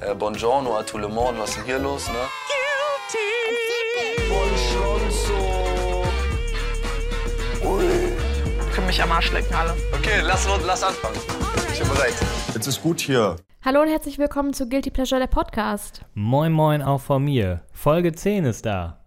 [0.00, 2.14] Äh, buongiorno a tout le monde, was ist denn hier los, ne?
[8.74, 9.76] Können mich am Arsch lecken alle.
[9.92, 11.16] Okay, lass, lass anfangen.
[11.70, 12.14] Ich bin bereit.
[12.54, 13.36] Jetzt ist gut hier.
[13.62, 16.00] Hallo und herzlich willkommen zu Guilty Pleasure, der Podcast.
[16.14, 17.60] Moin Moin auch von mir.
[17.70, 19.04] Folge 10 ist da.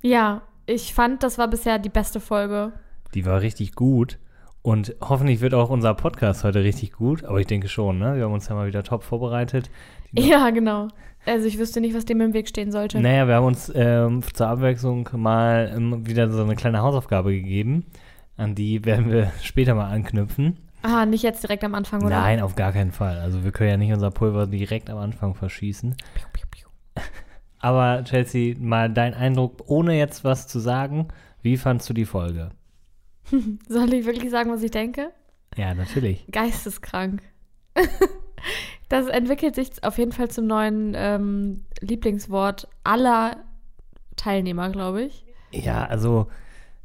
[0.00, 2.72] Ja, ich fand, das war bisher die beste Folge.
[3.14, 4.20] Die war richtig gut.
[4.66, 7.22] Und hoffentlich wird auch unser Podcast heute richtig gut.
[7.22, 8.16] Aber ich denke schon, ne?
[8.16, 9.70] Wir haben uns ja mal wieder top vorbereitet.
[10.10, 10.88] Ja, genau.
[11.24, 12.98] Also ich wüsste nicht, was dem im Weg stehen sollte.
[12.98, 17.86] Naja, wir haben uns ähm, zur Abwechslung mal ähm, wieder so eine kleine Hausaufgabe gegeben.
[18.36, 20.56] An die werden wir später mal anknüpfen.
[20.82, 22.20] Ah, nicht jetzt direkt am Anfang, oder?
[22.20, 23.20] Nein, auf gar keinen Fall.
[23.20, 25.94] Also wir können ja nicht unser Pulver direkt am Anfang verschießen.
[26.14, 27.02] Piu, piu, piu.
[27.60, 31.06] Aber Chelsea, mal dein Eindruck, ohne jetzt was zu sagen,
[31.40, 32.50] wie fandst du die Folge?
[33.68, 35.12] Soll ich wirklich sagen, was ich denke?
[35.56, 36.26] Ja, natürlich.
[36.30, 37.22] Geisteskrank.
[38.88, 43.36] das entwickelt sich auf jeden Fall zum neuen ähm, Lieblingswort aller
[44.16, 45.24] Teilnehmer, glaube ich.
[45.52, 46.28] Ja, also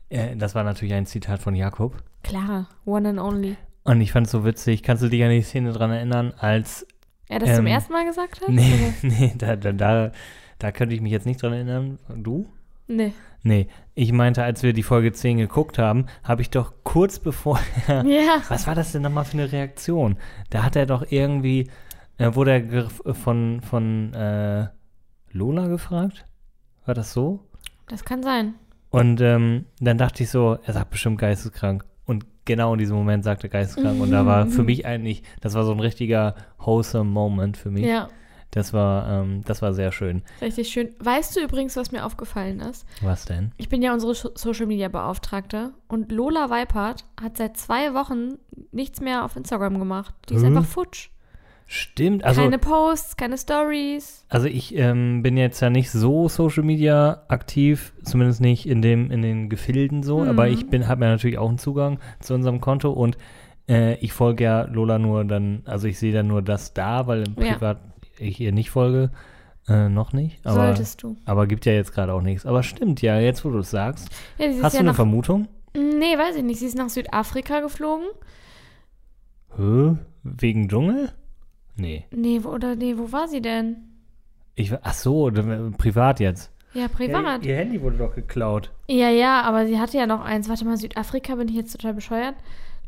[0.09, 1.95] äh, das war natürlich ein Zitat von Jakob.
[2.23, 3.55] Klar, one and only.
[3.83, 4.83] Und ich fand es so witzig.
[4.83, 6.85] Kannst du dich an die Szene dran erinnern, als.
[7.27, 8.49] Er das zum Ähm, ersten Mal gesagt hat?
[8.49, 10.11] Nee, nee, da, da, da,
[10.59, 11.97] da könnte ich mich jetzt nicht dran erinnern.
[12.15, 12.47] Du?
[12.91, 13.13] Nee.
[13.43, 17.59] Nee, ich meinte, als wir die Folge 10 geguckt haben, habe ich doch kurz bevor
[17.87, 18.05] er.
[18.05, 18.37] Ja.
[18.49, 20.17] Was war das denn nochmal für eine Reaktion?
[20.51, 21.69] Da hat er doch irgendwie.
[22.19, 24.67] Äh, wurde er gef- von, von äh,
[25.31, 26.25] Lola gefragt?
[26.85, 27.39] War das so?
[27.87, 28.53] Das kann sein.
[28.91, 31.83] Und ähm, dann dachte ich so, er sagt bestimmt geisteskrank.
[32.05, 33.99] Und genau in diesem Moment sagte er geisteskrank.
[34.01, 37.85] Und da war für mich eigentlich, das war so ein richtiger wholesome Moment für mich.
[37.85, 38.09] Ja,
[38.51, 40.23] Das war, ähm, das war sehr schön.
[40.41, 40.89] richtig schön.
[40.99, 42.85] Weißt du übrigens, was mir aufgefallen ist?
[43.01, 43.51] Was denn?
[43.57, 48.33] Ich bin ja unsere Social Media Beauftragte und Lola Weipert hat seit zwei Wochen
[48.71, 50.13] nichts mehr auf Instagram gemacht.
[50.29, 50.57] Die ist Hm?
[50.57, 51.09] einfach futsch.
[51.73, 54.25] Stimmt, also, keine Posts, keine Stories.
[54.27, 59.09] also ich ähm, bin jetzt ja nicht so Social Media aktiv, zumindest nicht in dem,
[59.09, 60.27] in den Gefilden so, Mhm.
[60.27, 63.17] aber ich bin, habe ja natürlich auch einen Zugang zu unserem Konto und
[63.69, 67.23] äh, ich folge ja Lola nur dann, also ich sehe dann nur das da, weil
[67.25, 67.53] im Ja.
[67.53, 67.77] privat
[68.21, 69.11] ich ihr nicht folge.
[69.67, 70.43] Äh, noch nicht.
[70.45, 71.15] Aber, Solltest du.
[71.25, 72.45] aber gibt ja jetzt gerade auch nichts.
[72.45, 74.09] Aber stimmt ja, jetzt wo du es sagst.
[74.39, 75.47] Ja, Hast ja du eine nach, Vermutung?
[75.75, 76.59] Nee, weiß ich nicht.
[76.59, 78.05] Sie ist nach Südafrika geflogen.
[79.57, 79.95] Hä?
[80.23, 81.11] Wegen Dschungel?
[81.75, 82.05] Nee.
[82.11, 83.77] Nee, wo, oder nee, wo war sie denn?
[84.55, 86.51] Ich, ach so, d- privat jetzt.
[86.73, 87.45] Ja, privat.
[87.45, 88.71] ihr Handy wurde doch geklaut.
[88.87, 90.47] Ja, ja, aber sie hatte ja noch eins.
[90.47, 92.35] Warte mal, Südafrika, bin ich jetzt total bescheuert?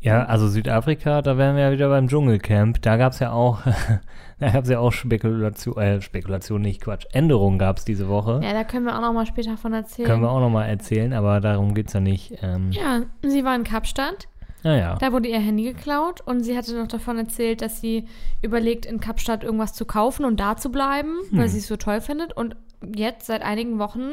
[0.04, 2.82] Ja, also Südafrika, da wären wir ja wieder beim Dschungelcamp.
[2.82, 3.60] Da gab es ja auch,
[4.38, 7.06] da gab es ja auch Spekulation, äh, Spekulation nicht, Quatsch.
[7.12, 8.40] Änderungen gab es diese Woche.
[8.44, 10.06] Ja, da können wir auch noch mal später von erzählen.
[10.06, 12.34] Können wir auch nochmal erzählen, aber darum geht es ja nicht.
[12.42, 14.28] Ähm, Ja, sie war in Kapstadt.
[14.62, 14.96] Naja.
[15.00, 18.06] Da wurde ihr Handy geklaut und sie hatte noch davon erzählt, dass sie
[18.42, 21.38] überlegt, in Kapstadt irgendwas zu kaufen und da zu bleiben, Hm.
[21.38, 22.34] weil sie es so toll findet.
[22.36, 22.56] Und
[22.94, 24.10] jetzt, seit einigen Wochen,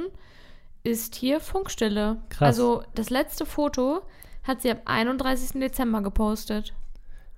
[0.84, 2.18] ist hier Funkstille.
[2.30, 2.48] Krass.
[2.48, 4.02] Also das letzte Foto
[4.44, 5.60] hat sie am 31.
[5.60, 6.74] Dezember gepostet.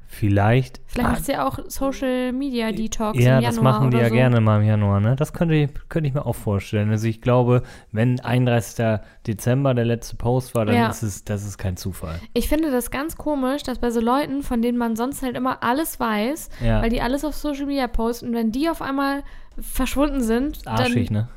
[0.08, 0.80] Vielleicht.
[0.86, 4.14] Vielleicht macht sie auch Social Media Detox ja, im Januar das machen die ja so.
[4.14, 5.16] gerne mal im Januar, ne?
[5.16, 6.92] Das könnte, ich- könnte ich mir auch vorstellen.
[6.92, 9.00] Also ich glaube, wenn 31.
[9.26, 10.90] Dezember der letzte Post war, dann Ja.
[10.90, 12.20] ist es, das ist kein Zufall.
[12.34, 15.64] Ich finde das ganz komisch, dass bei so Leuten, von denen man sonst halt immer
[15.64, 16.84] alles weiß, Ja.
[16.84, 19.24] weil die alles auf Social Media posten, wenn die auf einmal
[19.60, 21.28] verschwunden sind, Arschig, dann ne?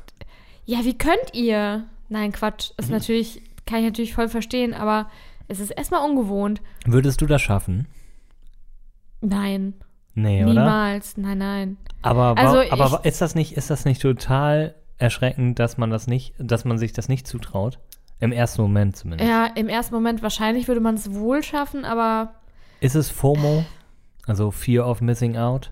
[0.65, 1.85] Ja, wie könnt ihr?
[2.09, 2.71] Nein, Quatsch.
[2.77, 5.09] Ist natürlich, kann ich natürlich voll verstehen, aber
[5.47, 6.61] es ist erstmal ungewohnt.
[6.85, 7.87] Würdest du das schaffen?
[9.21, 9.73] Nein,
[10.13, 10.53] Nee, oder?
[10.53, 11.17] niemals.
[11.17, 11.77] Nein, nein.
[12.01, 16.33] Aber, Also aber ist das nicht, ist das nicht total erschreckend, dass man das nicht,
[16.39, 17.79] dass man sich das nicht zutraut?
[18.19, 19.29] Im ersten Moment zumindest.
[19.29, 22.33] Ja, im ersten Moment wahrscheinlich würde man es wohl schaffen, aber
[22.79, 23.63] Ist es FOMO?
[24.25, 25.71] Also Fear of Missing Out?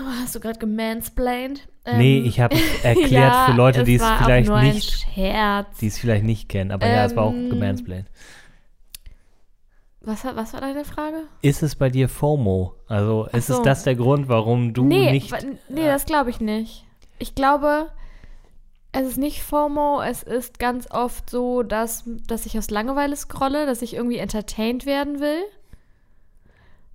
[0.00, 1.68] Oh, hast du gerade gemansplained?
[1.86, 5.06] nee, Ähm, ich habe erklärt ja, für Leute, die es vielleicht nicht,
[5.80, 6.70] die es vielleicht nicht kennen.
[6.72, 8.06] Aber ja, es war auch Ähm, gemansplained.
[10.02, 11.24] Was, war- was war deine Frage?
[11.42, 12.74] Ist es bei dir FOMO?
[12.86, 13.54] Also ist so.
[13.54, 15.30] es das der Grund, warum du nee, nicht.
[15.68, 16.86] nee, das glaube ich nicht.
[17.18, 17.88] Ich glaube,
[18.92, 23.66] es ist nicht FOMO, es ist ganz oft so, dass, dass ich aus Langeweile scrolle,
[23.66, 25.42] dass ich irgendwie entertained werden will.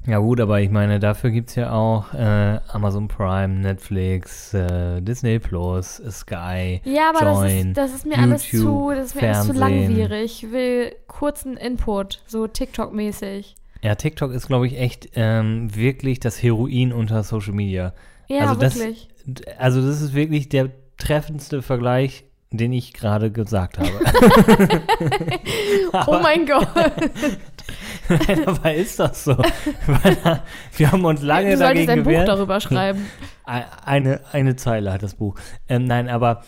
[0.08, 5.02] Ja gut, aber ich meine, dafür gibt es ja auch äh, Amazon Prime, Netflix, äh,
[5.02, 6.82] Disney Plus, Sky.
[6.84, 9.48] Ja, aber das Join, ist, das ist mir alles zu, YouTube, das ist mir alles
[9.48, 9.88] zu Fernsehen.
[9.88, 10.44] langwierig.
[10.44, 13.56] Ich will kurzen Input, so TikTok-mäßig.
[13.82, 17.94] Ja, TikTok ist, glaube ich, echt ähm, wirklich das Heroin unter Social Media.
[18.28, 19.10] Ja, also das, wirklich.
[19.58, 23.90] Also das ist wirklich der treffendste Vergleich, den ich gerade gesagt habe.
[26.08, 26.68] oh mein Gott.
[28.28, 29.38] Nein, aber ist das so?
[29.38, 30.42] Weil,
[30.78, 32.28] wir haben uns lange du solltest dagegen ein Buch gewehrt.
[32.28, 33.06] darüber schreiben.
[33.44, 35.36] Eine, eine Zeile hat das Buch.
[35.68, 36.44] Ähm, nein, aber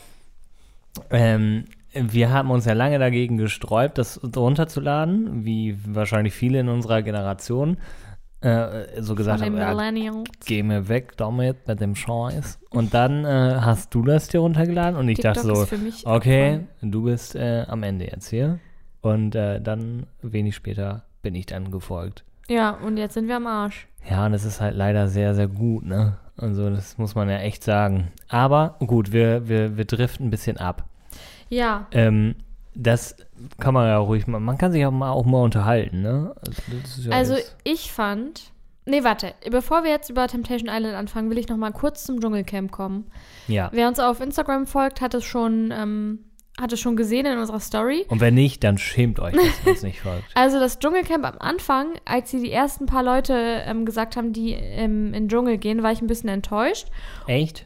[1.09, 7.01] ähm, wir haben uns ja lange dagegen gesträubt, das runterzuladen, wie wahrscheinlich viele in unserer
[7.01, 7.77] Generation.
[8.39, 10.13] Äh, so gesagt haben, ja,
[10.45, 12.59] geh mir weg damit, mit dem Scheiß.
[12.69, 16.05] Und dann äh, hast du das dir runtergeladen und ich dachte TikTok so, für mich
[16.05, 18.59] okay, du bist äh, am Ende jetzt hier.
[19.01, 22.23] Und äh, dann, wenig später, bin ich dann gefolgt.
[22.47, 23.85] Ja, und jetzt sind wir am Arsch.
[24.09, 26.17] Ja, und es ist halt leider sehr, sehr gut, ne?
[26.37, 28.07] Also das muss man ja echt sagen.
[28.29, 30.85] Aber gut, wir, wir, wir driften ein bisschen ab.
[31.49, 32.35] Ja, Ähm,
[32.75, 33.17] das
[33.59, 36.33] kann man ja ruhig mal, man kann sich auch mal, auch mal unterhalten, ne?
[36.45, 38.51] Also, das ja also das- ich fand.
[38.85, 39.33] Nee, warte.
[39.51, 43.07] Bevor wir jetzt über Temptation Island anfangen, will ich noch mal kurz zum Dschungelcamp kommen.
[43.49, 43.69] ja.
[43.73, 46.19] Wer uns auf Instagram folgt, hat es schon, ähm,
[46.59, 48.05] hat es schon gesehen in unserer Story.
[48.09, 50.23] Und wenn nicht, dann schämt euch, dass ihr uns nicht folgt.
[50.35, 53.33] Also das Dschungelcamp am Anfang, als sie die ersten paar Leute
[53.65, 56.87] ähm, gesagt haben, die ähm, in den Dschungel gehen, war ich ein bisschen enttäuscht.
[57.27, 57.65] Echt?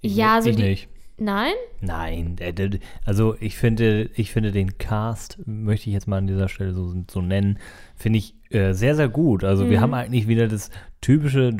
[0.00, 0.88] Ich, Ja, so ich die- nicht.
[1.16, 1.52] Nein?
[1.80, 2.70] Nein, der-
[3.04, 6.92] also ich finde, ich finde den Cast, möchte ich jetzt mal an dieser Stelle so,
[7.08, 7.58] so nennen,
[7.94, 9.44] finde ich äh, sehr, sehr gut.
[9.44, 9.82] Also wir Mhm.
[9.82, 10.70] haben eigentlich wieder das
[11.00, 11.52] typische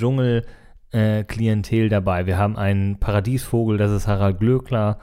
[0.93, 2.27] Dschungel-Klientel dabei.
[2.27, 4.99] Wir haben einen Paradiesvogel, das ist Harald Glöckler.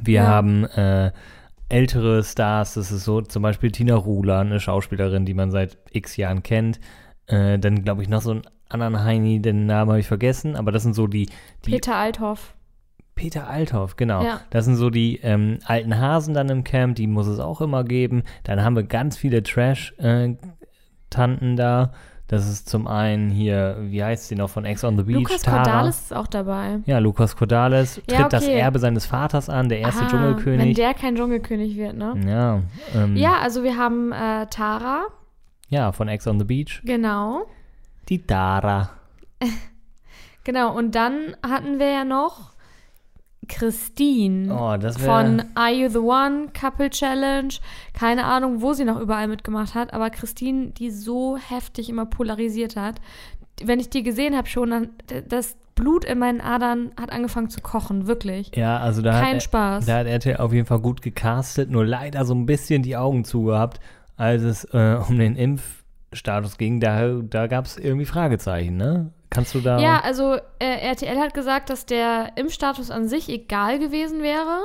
[0.00, 0.26] Wir Ja.
[0.26, 1.12] haben äh,
[1.68, 6.16] ältere Stars, das ist so zum Beispiel Tina Ruhler, eine Schauspielerin, die man seit x
[6.16, 6.80] Jahren kennt.
[7.26, 10.72] Äh, dann glaube ich noch so einen anderen Heini, den Namen habe ich vergessen, aber
[10.72, 11.26] das sind so die,
[11.64, 12.54] die Peter Althoff.
[13.14, 14.24] Peter Althoff, genau.
[14.24, 14.40] Ja.
[14.50, 17.84] Das sind so die ähm, alten Hasen dann im Camp, die muss es auch immer
[17.84, 18.22] geben.
[18.44, 21.92] Dann haben wir ganz viele Trash-Tanten da.
[22.28, 25.18] Das ist zum einen hier, wie heißt sie noch von Ex on the Beach?
[25.18, 25.64] Lukas Tara.
[25.64, 26.78] Cordalis ist auch dabei.
[26.86, 28.58] Ja, Lukas Cordalis tritt Ja, das okay.
[28.58, 30.66] Erbe seines Vaters an, der erste Ah, Dschungelkönig.
[30.68, 32.14] Wenn der kein Dschungelkönig wird, ne?
[32.26, 32.62] ja,
[32.94, 35.04] ähm, Ja, also wir haben äh, Tara,
[35.68, 36.80] ja, von Ex on the Beach.
[36.84, 37.46] genau.
[38.08, 38.90] Die Dara.
[40.44, 42.51] Genau, und dann hatten wir ja noch
[43.48, 45.42] Christine Oh, von.
[45.54, 47.54] Are You the One, Couple Challenge.
[47.92, 52.76] Keine Ahnung, wo sie noch überall mitgemacht hat, aber Christine, die so heftig immer polarisiert
[52.76, 53.00] hat.
[53.62, 54.90] Wenn ich die gesehen habe schon, dann
[55.28, 58.50] das Blut in meinen Adern hat angefangen zu kochen, wirklich.
[58.54, 59.86] Ja, also da Kein hat, Spaß.
[59.86, 63.24] Da hat RTL auf jeden Fall gut gecastet, nur leider so ein bisschen die Augen
[63.24, 63.80] zugehabt,
[64.16, 66.80] als es äh, um den Impfstatus ging.
[66.80, 69.12] Da, da gab es irgendwie Fragezeichen, ne?
[69.32, 69.78] Kannst du da.
[69.78, 74.60] Ja, also äh, RTL hat gesagt, dass der Impfstatus an sich egal gewesen wäre.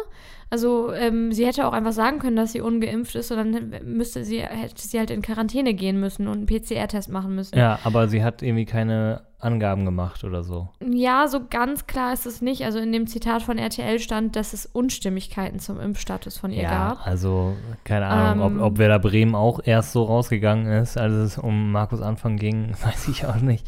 [0.50, 4.24] Also ähm, sie hätte auch einfach sagen können, dass sie ungeimpft ist und dann müsste
[4.24, 7.58] sie, hätte sie halt in Quarantäne gehen müssen und einen PCR-Test machen müssen.
[7.58, 10.70] Ja, aber sie hat irgendwie keine Angaben gemacht oder so.
[10.82, 12.64] Ja, so ganz klar ist es nicht.
[12.64, 16.70] Also in dem Zitat von RTL stand, dass es Unstimmigkeiten zum Impfstatus von ihr ja,
[16.70, 17.06] gab.
[17.06, 18.62] also keine Ahnung, Ähm.
[18.62, 22.72] ob, ob Werder Bremen auch erst so rausgegangen ist, als es um Markus Anfang ging,
[22.84, 23.68] weiß ich auch nicht.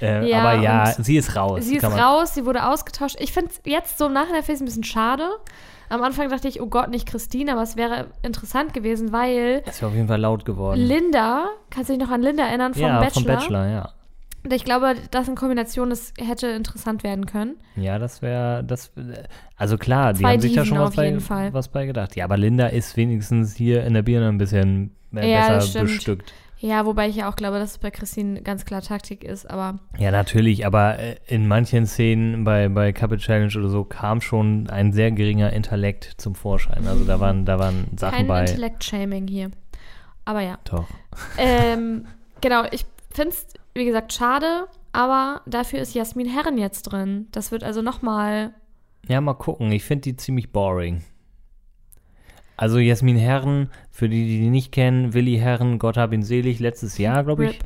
[0.00, 1.64] Äh, Ja, aber ja, sie ist raus.
[1.64, 3.16] Sie ist raus, sie wurde ausgetauscht.
[3.18, 5.28] Ich finde es jetzt so im Nachhinein es ein bisschen schade.
[5.88, 9.80] Am Anfang dachte ich, oh Gott, nicht Christine, aber es wäre interessant gewesen, weil Ist
[9.80, 10.80] ja auf jeden Fall laut geworden.
[10.80, 13.12] Linda, kannst du dich noch an Linda erinnern vom ja, Bachelor?
[13.12, 13.92] vom Bachelor, ja.
[14.42, 17.56] Und ich glaube, das in Kombination, das hätte interessant werden können.
[17.76, 18.90] Ja, das wäre, das,
[19.56, 21.52] also klar, die Zwei haben sich da schon was bei, Fall.
[21.52, 22.16] was bei gedacht.
[22.16, 26.32] Ja, aber Linda ist wenigstens hier in der Birne ein bisschen äh, Ja, besser bestückt.
[26.62, 29.78] Ja, wobei ich ja auch glaube, dass es bei Christine ganz klar Taktik ist, aber
[29.98, 34.68] Ja, natürlich, aber äh, in manchen Szenen bei, bei Couple Challenge oder so kam schon
[34.68, 36.86] ein sehr geringer Intellekt zum Vorschein.
[36.86, 38.40] Also da waren, da waren Sachen kein bei.
[38.40, 39.50] Intellekt-Shaming hier.
[40.26, 40.58] Aber ja.
[40.64, 40.86] Doch.
[41.38, 42.06] ähm,
[42.42, 47.28] genau, ich finde es, wie gesagt, schade, aber dafür ist Jasmin Herren jetzt drin.
[47.32, 48.52] Das wird also nochmal.
[49.08, 49.72] Ja, mal gucken.
[49.72, 51.02] Ich finde die ziemlich boring.
[52.60, 56.58] Also Jasmin Herren, für die, die die nicht kennen, Willi Herren, Gott hab ihn selig,
[56.58, 57.64] letztes Jahr, glaube ich, Rip.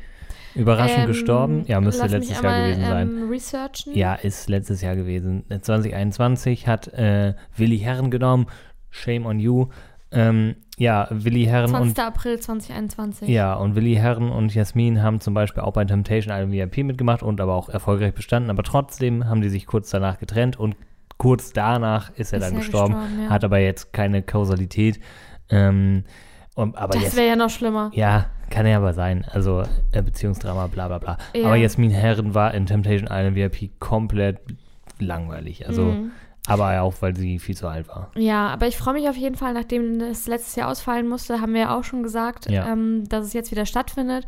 [0.55, 1.65] überraschend Ähm, gestorben.
[1.67, 3.09] Ja, müsste letztes Jahr gewesen sein.
[3.09, 3.93] Ähm, researchen.
[3.93, 5.43] Ja, ist letztes Jahr gewesen.
[5.49, 8.47] 2021 hat äh, Willi Herren genommen.
[8.91, 9.67] Shame on you.
[10.13, 11.89] Ähm, ja, Willi Herren 20.
[11.89, 13.29] und April 2021.
[13.29, 17.25] ja, und Willi Herren und Jasmin haben zum Beispiel auch bei Temptation Island VIP mitgemacht
[17.25, 18.49] und aber auch erfolgreich bestanden.
[18.49, 20.77] Aber trotzdem haben die sich kurz danach getrennt und
[21.19, 23.31] kurz danach ist er Ist dann er gestorben, gestorben, ja.
[23.31, 25.01] hat aber jetzt keine Kausalität.
[25.51, 26.05] Ähm,
[26.55, 27.91] und, aber Das wäre ja noch schlimmer.
[27.95, 29.25] ja, kann ja aber sein.
[29.33, 31.19] Also äh, Beziehungsdrama, bla bla bla.
[31.35, 31.47] Ja.
[31.47, 34.39] Aber Jasmin Herren war in Temptation Island VIP komplett
[34.99, 35.67] langweilig.
[35.67, 36.13] Also, Mhm.
[36.47, 38.11] aber auch, weil sie viel zu alt war.
[38.17, 41.53] Ja, aber ich freue mich auf jeden Fall, nachdem das letztes Jahr ausfallen musste, haben
[41.55, 42.71] wir ja auch schon gesagt, Ja.
[42.71, 44.27] ähm, dass es jetzt wieder stattfindet.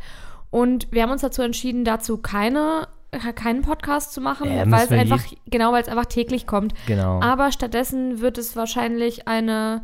[0.49, 2.87] Und wir haben uns dazu entschieden, dazu keine,
[3.19, 6.73] keinen Podcast zu machen, Ja, weil es einfach, genau, weil es einfach täglich kommt.
[6.85, 7.21] Genau.
[7.21, 9.83] Aber stattdessen wird es wahrscheinlich eine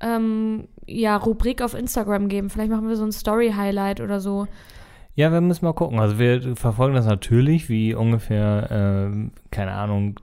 [0.00, 2.50] ähm, ja, Rubrik auf Instagram geben.
[2.50, 4.46] Vielleicht machen wir so ein Story-Highlight oder so.
[5.16, 6.00] Ja, wir müssen mal gucken.
[6.00, 10.18] Also wir verfolgen das natürlich, wie ungefähr, ähm, keine Ahnung,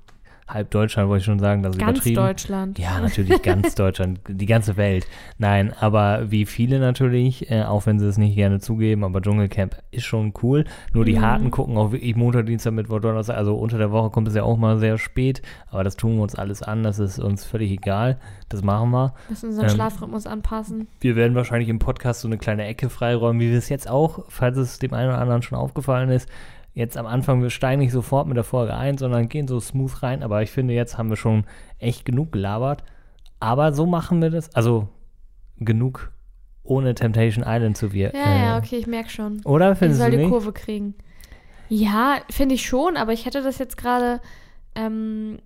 [0.53, 2.15] halb Deutschland, wollte ich schon sagen, das ist Ganz übertrieben.
[2.15, 2.79] Deutschland.
[2.79, 5.08] Ja, natürlich ganz Deutschland, die ganze Welt.
[5.38, 9.75] Nein, aber wie viele natürlich, äh, auch wenn sie es nicht gerne zugeben, aber Dschungelcamp
[9.91, 10.65] ist schon cool.
[10.93, 11.22] Nur die Mhm.
[11.22, 13.38] Harten gucken auch wirklich Montag, Dienstag, Mittwoch, Donnerstag.
[13.38, 16.24] Also unter der Woche kommt es ja auch mal sehr spät, aber das tun wir
[16.24, 16.84] uns alles an.
[16.84, 18.17] Das ist uns völlig egal.
[18.50, 19.13] Das machen wir.
[19.29, 20.88] Müssen unseren Ähm, Schlafrhythmus anpassen.
[21.00, 24.25] Wir werden wahrscheinlich im Podcast so eine kleine Ecke freiräumen, wie wir es jetzt auch,
[24.29, 26.27] falls es dem einen oder anderen schon aufgefallen ist.
[26.74, 30.04] Jetzt am Anfang, wir steigen nicht sofort mit der Folge ein, sondern gehen so smooth
[30.04, 30.24] rein.
[30.24, 31.44] Aber ich finde, jetzt haben wir schon
[31.80, 32.84] echt genug gelabert.
[33.40, 34.54] Aber so machen wir das.
[34.56, 34.88] Also
[35.58, 36.12] genug
[36.63, 38.13] ohne Temptation Island zu wir.
[38.13, 39.42] Ja, äh, ja, okay, ich merke schon.
[39.44, 40.32] Oder Ich findest soll du die nicht?
[40.32, 40.96] Kurve kriegen.
[41.70, 44.22] Ja, finde ich schon, aber ich hätte das jetzt gerade,
[44.75, 45.40] ähm,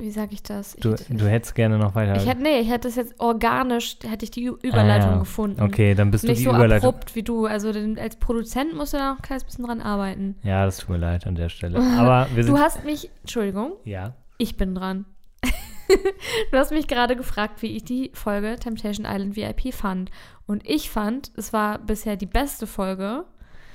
[0.00, 0.74] wie sage ich das?
[0.74, 2.16] Ich, Du, hätte- du hättest gerne noch weiter.
[2.16, 5.18] ich hätte, nee, ich hätte das jetzt organisch, hätte ich die Ü- Überleitung Ah, ja.
[5.18, 5.62] gefunden.
[5.62, 6.88] Okay, dann bist du Nicht die so Überleitung.
[6.88, 7.46] abrupt wie du.
[7.46, 10.36] Also den, als Produzent musst du da noch ein kleines bisschen dran arbeiten.
[10.42, 11.78] Ja, das tut mir leid an der Stelle.
[11.98, 12.52] Aber wir sind.
[12.54, 14.14] Du hast mich, Entschuldigung, ja.
[14.38, 15.04] ich bin dran.
[16.52, 20.10] du hast mich gerade gefragt, wie ich die Folge Temptation Island VIP fand.
[20.46, 23.24] Und ich fand, es war bisher die beste Folge.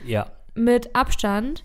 [0.05, 0.27] Ja.
[0.53, 1.63] mit Abstand.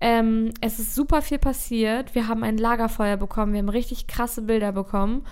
[0.00, 2.14] Ähm, es ist super viel passiert.
[2.14, 3.52] Wir haben ein Lagerfeuer bekommen.
[3.52, 5.24] Wir haben richtig krasse Bilder bekommen.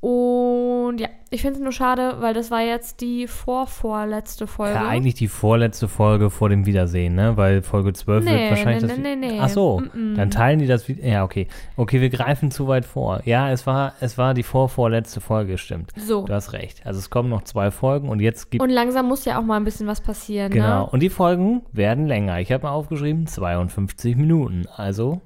[0.00, 4.74] Und ja, ich finde es nur schade, weil das war jetzt die vorvorletzte Folge.
[4.74, 7.36] Ja, eigentlich die vorletzte Folge vor dem Wiedersehen, ne?
[7.36, 8.98] Weil Folge 12 Nee, wird wahrscheinlich nee, das.
[8.98, 9.38] nee, nee, nee.
[9.40, 10.16] Ach so, Mm-mm.
[10.16, 10.88] dann teilen die das.
[10.88, 11.48] Ja, okay.
[11.76, 13.20] Okay, wir greifen zu weit vor.
[13.26, 15.92] Ja, es war, es war die vorvorletzte Folge, stimmt.
[15.96, 16.24] so.
[16.24, 16.86] Du hast recht.
[16.86, 19.56] Also es kommen noch zwei Folgen und jetzt gibt Und langsam muss ja auch mal
[19.56, 20.50] ein bisschen was passieren.
[20.50, 20.84] Genau.
[20.84, 20.90] Ne?
[20.90, 22.40] Und die Folgen werden länger.
[22.40, 24.64] Ich habe mal aufgeschrieben, 52 Minuten.
[24.76, 25.20] Also,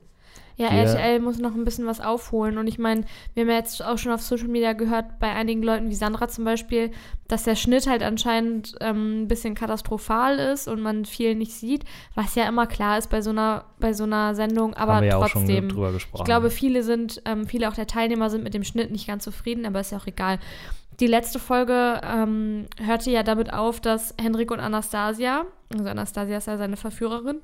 [0.56, 2.58] Ja, RTL muss noch ein bisschen was aufholen.
[2.58, 5.62] Und ich meine, wir haben ja jetzt auch schon auf Social Media gehört, bei einigen
[5.62, 6.92] Leuten wie Sandra zum Beispiel,
[7.28, 11.84] dass der Schnitt halt anscheinend ähm, ein bisschen katastrophal ist und man viel nicht sieht,
[12.14, 15.10] was ja immer klar ist bei so einer, bei so einer Sendung, aber haben wir
[15.10, 15.68] ja auch schon trotzdem.
[15.68, 16.22] drüber gesprochen.
[16.22, 19.24] Ich glaube, viele sind, ähm, viele auch der Teilnehmer sind mit dem Schnitt nicht ganz
[19.24, 20.38] zufrieden, aber ist ja auch egal.
[21.00, 26.46] Die letzte Folge ähm, hörte ja damit auf, dass Henrik und Anastasia, also Anastasia ist
[26.46, 27.40] ja seine Verführerin,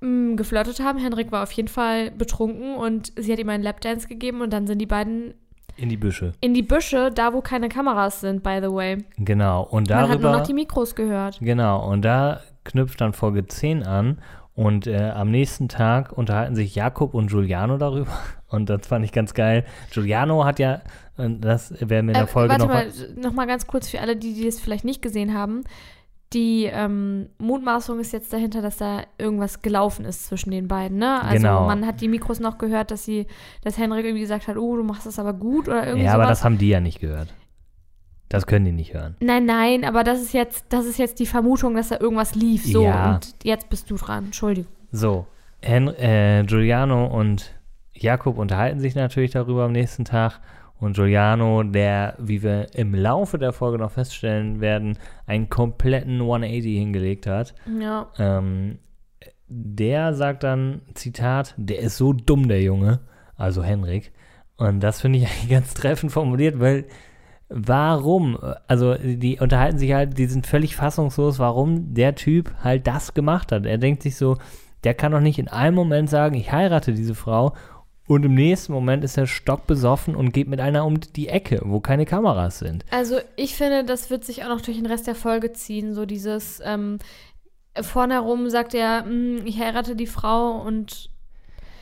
[0.00, 0.98] m, geflirtet haben.
[0.98, 4.66] Henrik war auf jeden Fall betrunken und sie hat ihm einen Lapdance gegeben und dann
[4.66, 5.34] sind die beiden
[5.76, 6.32] in die Büsche.
[6.40, 8.98] in die Büsche, da wo keine Kameras sind, by the way.
[9.16, 9.62] Genau.
[9.62, 10.38] Und Man hat nur darüber.
[10.38, 11.38] noch die Mikros gehört.
[11.40, 11.88] Genau.
[11.88, 14.18] Und da knüpft dann Folge 10 an.
[14.54, 18.10] Und äh, am nächsten Tag unterhalten sich Jakob und Giuliano darüber.
[18.48, 19.64] Und das fand ich ganz geil.
[19.92, 20.80] Giuliano hat ja,
[21.18, 22.72] und das werden wir in der Äh, Folge warte noch.
[22.72, 25.64] mal, noch mal ganz kurz für alle, die, die das vielleicht nicht gesehen haben.
[26.34, 31.22] Die ähm, Mutmaßung ist jetzt dahinter, dass da irgendwas gelaufen ist zwischen den beiden, ne?
[31.22, 31.66] Also Genau.
[31.66, 33.26] man hat die Mikros noch gehört, dass sie,
[33.62, 36.24] dass Henrik irgendwie gesagt hat, oh, du machst das aber gut oder irgendwie ja, aber
[36.24, 36.38] sowas.
[36.40, 37.32] das haben die ja nicht gehört.
[38.28, 39.16] Das können die nicht hören.
[39.20, 42.62] Nein, nein, aber das ist jetzt, das ist jetzt die Vermutung, dass da irgendwas lief.
[42.66, 43.14] So, Ja.
[43.14, 44.26] und jetzt bist du dran.
[44.26, 44.70] Entschuldigung.
[44.92, 45.26] So,
[45.62, 47.54] Hen äh, Giuliano und
[47.94, 50.40] Jakob unterhalten sich natürlich darüber am nächsten Tag.
[50.80, 56.78] Und Giuliano, der, wie wir im Laufe der Folge noch feststellen werden, einen kompletten 180
[56.78, 58.06] hingelegt hat, Ja.
[58.18, 58.78] ähm,
[59.48, 63.00] der sagt dann, Zitat, der ist so dumm, der Junge,
[63.36, 64.12] also Henrik.
[64.56, 66.84] Und das finde ich eigentlich ganz treffend formuliert, weil
[67.48, 68.38] warum?
[68.66, 73.52] Also die unterhalten sich halt, die sind völlig fassungslos, warum der Typ halt das gemacht
[73.52, 73.66] hat.
[73.66, 74.36] Er denkt sich so,
[74.84, 77.54] der kann doch nicht in einem Moment sagen, ich heirate diese Frau
[78.08, 81.78] und im nächsten Moment ist er stockbesoffen und geht mit einer um die Ecke, wo
[81.78, 82.84] keine Kameras sind.
[82.90, 85.94] Also ich finde, das wird sich auch noch durch den Rest der Folge ziehen.
[85.94, 86.98] So dieses, ähm,
[87.80, 91.10] vorne herum sagt er, "Mm, ich heirate die Frau und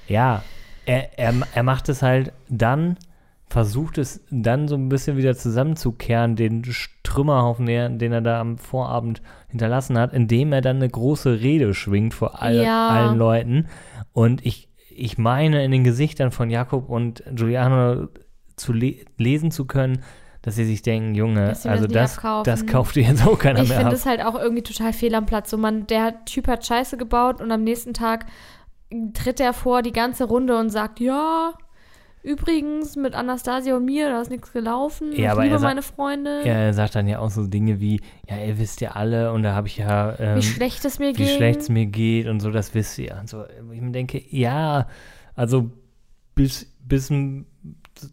[0.08, 0.42] Ja,
[0.84, 2.96] er, er, er macht es halt dann,
[3.48, 6.62] versucht es dann so ein bisschen wieder zusammenzukehren, den
[7.02, 11.72] Trümmerhaufen, den den er da am Vorabend hinterlassen hat, indem er dann eine große Rede
[11.74, 12.88] schwingt vor all, Ja.
[12.88, 13.68] allen Leuten.
[14.12, 18.08] Und ich, ich meine, in den Gesichtern von Jakob und Giuliano
[18.56, 20.02] zu le lesen zu können,
[20.42, 23.78] dass sie sich denken, Junge, also das das, kauft dir jetzt auch keiner ich mehr
[23.78, 23.98] finde ab.
[23.98, 25.50] es halt auch irgendwie total fehl am Platz.
[25.50, 28.26] So man, der Typ hat Scheiße gebaut und am nächsten Tag
[29.12, 31.52] tritt er vor die ganze Runde und sagt, ja,
[32.26, 35.12] übrigens mit Anastasia und mir, da ist nichts gelaufen.
[35.12, 36.42] Ja, ich aber liebe meine Freunde.
[36.44, 39.54] Er sagt dann ja auch so Dinge wie, ja, ihr wisst ja alle, und da
[39.54, 41.36] habe ich ja ähm, wie schlecht es mir wie ging.
[41.36, 43.16] schlecht es mir geht und so, das wisst ihr.
[43.20, 44.88] Und so, ich mir denke, ja,
[45.36, 45.70] also
[46.34, 47.12] bis, bis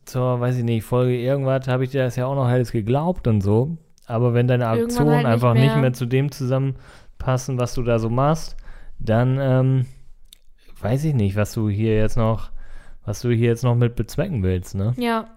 [0.06, 3.28] zur, weiß ich nicht, Folge irgendwas habe ich dir das ja auch noch alles geglaubt
[3.28, 3.78] und so.
[4.06, 5.78] Aber wenn deine Aktionen halt nicht einfach nicht mehr.
[5.78, 8.58] mehr zu dem zusammenpassen, was du da so machst,
[9.00, 9.86] dann ähm,
[10.80, 12.52] weiß ich nicht, was du hier jetzt noch,
[13.06, 14.94] was du hier jetzt noch mit bezwecken willst, ne?
[14.98, 15.28] Ja,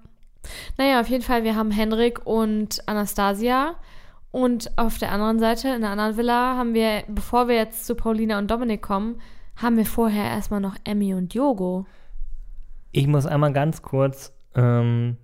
[0.79, 3.75] Naja, auf jeden Fall, wir haben Henrik und Anastasia.
[4.31, 7.95] Und auf der anderen Seite, in der anderen Villa, haben wir, bevor wir jetzt zu
[7.95, 9.21] Paulina und Dominik kommen,
[9.57, 11.87] haben wir vorher erstmal noch Emmy und Yogo.
[12.93, 15.17] Ich muss einmal ganz kurz ähm,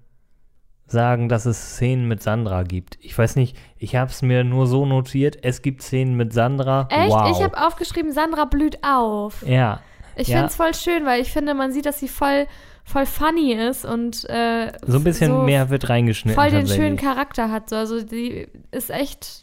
[0.86, 2.98] sagen, dass es Szenen mit Sandra gibt.
[3.00, 6.88] Ich weiß nicht, ich habe es mir nur so notiert, es gibt Szenen mit Sandra.
[6.90, 7.10] Echt?
[7.10, 7.36] Wow.
[7.36, 9.46] Ich habe aufgeschrieben, Sandra blüht auf.
[9.46, 9.80] ja.
[10.16, 10.36] Ich ja.
[10.36, 12.46] finde es voll schön, weil ich finde, man sieht, dass sie voll,
[12.84, 16.40] voll funny ist und äh, So ein bisschen so mehr wird reingeschnitten.
[16.40, 17.70] voll den schönen Charakter hat.
[17.70, 17.76] So.
[17.76, 19.41] Also die ist echt.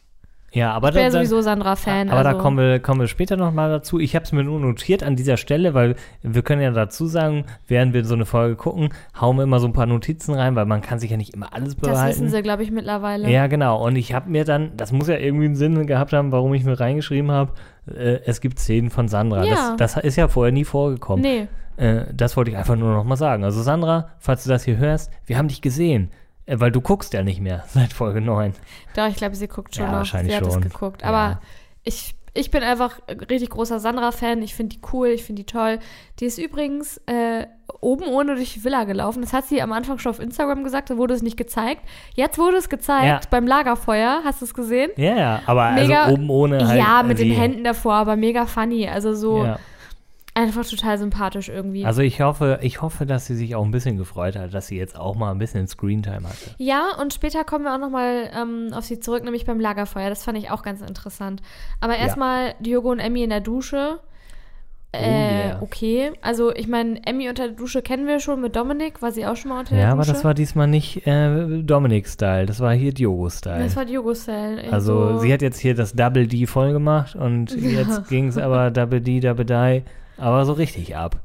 [0.52, 2.10] Ja, aber Ich bin da, sowieso Sandra-Fan.
[2.10, 2.32] aber also.
[2.32, 4.00] da kommen wir, kommen wir später nochmal dazu.
[4.00, 7.46] Ich habe es mir nur notiert an dieser Stelle, weil wir können ja dazu sagen,
[7.68, 8.90] während wir so eine Folge gucken,
[9.20, 11.54] hauen wir immer so ein paar Notizen rein, weil man kann sich ja nicht immer
[11.54, 12.10] alles Das behalten.
[12.22, 13.30] wissen sie, glaube ich, mittlerweile.
[13.30, 13.86] Ja, genau.
[13.86, 16.64] Und ich habe mir dann, das muss ja irgendwie einen Sinn gehabt haben, warum ich
[16.64, 17.54] mir reingeschrieben habe,
[17.88, 19.44] äh, es gibt Szenen von Sandra.
[19.44, 19.76] Ja.
[19.78, 21.22] Das, das ist ja vorher nie vorgekommen.
[21.22, 21.48] Nee.
[21.78, 23.44] Äh, das wollte ich einfach nur noch mal sagen.
[23.44, 26.12] Also Sandra, falls du das hier hörst, wir haben dich gesehen.
[26.50, 28.54] Äh, weil du guckst ja nicht mehr seit Folge 9.
[28.96, 29.98] Doch, ich glaube, sie guckt schon Ja, noch.
[30.00, 30.64] wahrscheinlich sie hat schon.
[30.64, 31.02] es geguckt.
[31.04, 31.08] Ja.
[31.10, 31.42] Aber
[31.84, 34.42] ich, ich bin einfach richtig großer Sandra-Fan.
[34.42, 35.80] Ich finde die cool, ich finde die toll.
[36.20, 37.46] Die ist übrigens äh,
[37.82, 39.22] oben ohne durch die Villa gelaufen.
[39.22, 41.82] Das hat sie am Anfang schon auf Instagram gesagt, da wurde es nicht gezeigt.
[42.16, 43.30] Jetzt wurde es gezeigt Ja.
[43.30, 44.22] beim Lagerfeuer.
[44.26, 44.92] Hast du es gesehen?
[44.98, 46.78] Ja, ja, aber Mega- also oben ohne halt.
[46.80, 48.88] ja, mit den Händen davor, aber mega funny.
[48.88, 49.60] Also so Ja.
[50.40, 51.86] Einfach total sympathisch irgendwie.
[51.86, 54.78] Also ich hoffe, ich hoffe, dass sie sich auch ein bisschen gefreut hat, dass sie
[54.78, 56.56] jetzt auch mal ein bisschen Screentime hatte.
[56.58, 60.10] Ja, und später kommen wir auch nochmal ähm, auf sie zurück, nämlich beim Lagerfeuer.
[60.10, 61.42] Das fand ich auch ganz interessant.
[61.82, 62.00] Aber Ja.
[62.00, 64.00] erstmal Diogo und Emmy in der Dusche.
[64.92, 65.62] Äh, Oh yeah.
[65.62, 66.12] okay.
[66.22, 69.36] Also ich meine, Emmy unter der Dusche kennen wir schon mit Dominik, war sie auch
[69.36, 70.14] schon mal unter Ja, der aber Dusche.
[70.14, 73.64] das war diesmal nicht äh, Dominic-Style, das war hier Diogo-Style.
[73.64, 74.64] das war Diogo Style.
[74.72, 75.18] Also so.
[75.20, 77.82] sie hat jetzt hier das Double D voll gemacht und Ja.
[77.82, 79.84] jetzt ging es aber Double D, Double Die,
[80.20, 81.18] aber so richtig ab.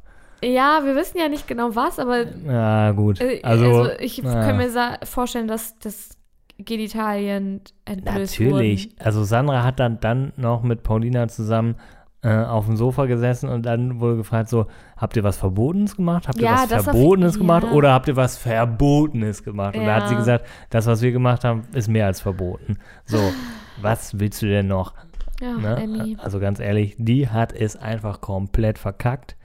[0.42, 4.56] Ja, wir wissen ja nicht genau was, aber Na gut, äh, also, ich na, kann
[4.58, 4.68] mir
[5.04, 6.10] vorstellen, dass das
[6.58, 8.90] Genitalien entblößt natürlich.
[8.90, 9.00] wurden.
[9.00, 11.76] Also Sandra hat dann, dann noch mit Paulina zusammen
[12.22, 16.26] äh, auf dem Sofa gesessen und dann wurde gefragt so, habt ihr was Verbotenes gemacht?
[16.28, 17.72] Habt ihr Ja, was das auf- Verbotenes gemacht ja.
[17.72, 19.76] oder habt ihr was Verbotenes gemacht?
[19.76, 20.20] Und da hat sie Ja.
[20.20, 22.78] gesagt, das, was wir gemacht haben, ist mehr als verboten.
[23.04, 23.18] So,
[23.82, 24.94] was willst du denn noch?
[25.40, 25.76] Ja, Ne?
[25.82, 26.16] Emmy.
[26.20, 29.36] Also ganz ehrlich, die hat es einfach komplett verkackt.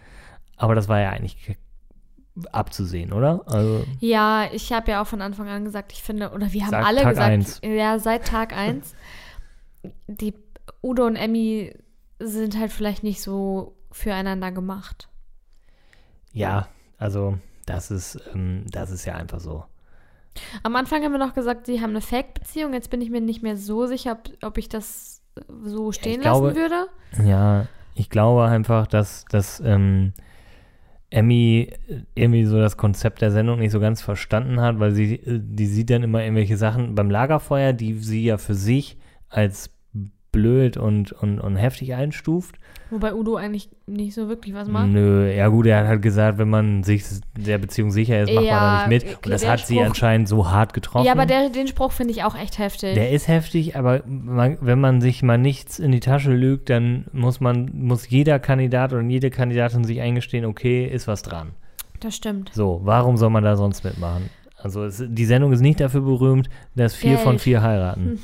[0.58, 1.58] Aber das war ja eigentlich
[2.52, 3.42] abzusehen, oder?
[3.48, 6.74] Also, Ja, ich habe ja auch von Anfang an gesagt, ich finde, oder wir haben
[6.74, 7.62] alle Tag gesagt, eins.
[7.64, 8.96] ja, seit Tag 1,
[10.08, 10.34] die
[10.82, 11.74] Udo und Emmy
[12.20, 15.10] sind halt vielleicht nicht so füreinander gemacht.
[16.32, 19.64] ja, also das ist, ähm, das ist ja einfach so.
[20.64, 22.74] Am Anfang haben wir noch gesagt, sie haben eine Fake-Beziehung.
[22.74, 25.19] Jetzt bin ich mir nicht mehr so sicher, ob, ob ich das
[25.64, 26.88] so stehen glaube- lassen würde.
[27.28, 30.14] Ja, ich glaube einfach, dass, dass ähm,
[31.10, 31.72] Emmy
[32.16, 35.66] irgendwie so das Konzept der Sendung nicht so ganz verstanden hat, weil sie, äh, die
[35.66, 38.98] sieht dann immer irgendwelche Sachen beim Lagerfeuer, die sie ja für sich
[39.30, 39.72] als
[40.32, 42.56] blöd und, und, und heftig einstuft.
[42.92, 44.88] Wobei Udo eigentlich nicht so wirklich was macht.
[44.90, 47.04] Nö, ja gut, er hat halt gesagt, wenn man sich
[47.38, 49.16] der Beziehung sicher ist, macht man Ja, da nicht mit.
[49.26, 51.06] Und das hat sie Spruch- anscheinend so hart getroffen.
[51.06, 52.96] Ja, aber der, den Spruch finde ich auch echt heftig.
[52.96, 57.06] Der ist heftig, aber man, wenn man sich mal nichts in die Tasche lügt, dann
[57.14, 61.50] muss man, muss jeder Kandidat und jede Kandidatin sich eingestehen, okay, ist was dran.
[62.00, 62.50] das stimmt.
[62.54, 64.30] So, warum soll man da sonst mitmachen?
[64.58, 67.22] Also es, die Sendung ist nicht dafür berühmt, dass vier Geld.
[67.22, 68.02] von vier heiraten.
[68.06, 68.20] Hm.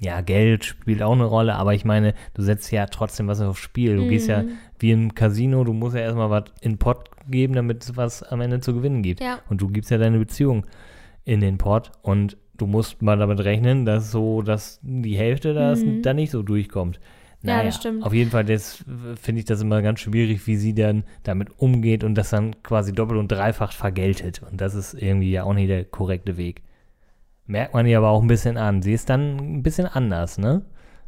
[0.00, 3.60] Ja, Geld spielt auch eine Rolle, aber ich meine, du setzt ja trotzdem was aufs
[3.60, 3.96] Spiel.
[3.96, 4.50] Du gehst ja Mhm.
[4.78, 8.22] wie im Casino, du musst ja erstmal was in den Pott geben, damit es was
[8.22, 9.20] am Ende zu gewinnen gibt.
[9.20, 9.38] Ja.
[9.48, 10.66] Und du gibst ja deine Beziehung
[11.24, 15.82] in den Pott und du musst mal damit rechnen, dass so, dass die Hälfte das
[15.82, 16.02] Mhm.
[16.02, 17.00] da nicht so durchkommt.
[17.42, 18.02] Ja, das stimmt.
[18.02, 18.84] Auf jeden Fall das,
[19.20, 22.92] finde ich das immer ganz schwierig, wie sie dann damit umgeht und das dann quasi
[22.92, 24.42] doppelt und dreifach vergeltet.
[24.50, 26.62] Und das ist irgendwie ja auch nicht der korrekte Weg.
[27.46, 28.82] Merkt man ihr aber auch ein bisschen an.
[28.82, 30.62] Sie ist dann ein bisschen anders, ne?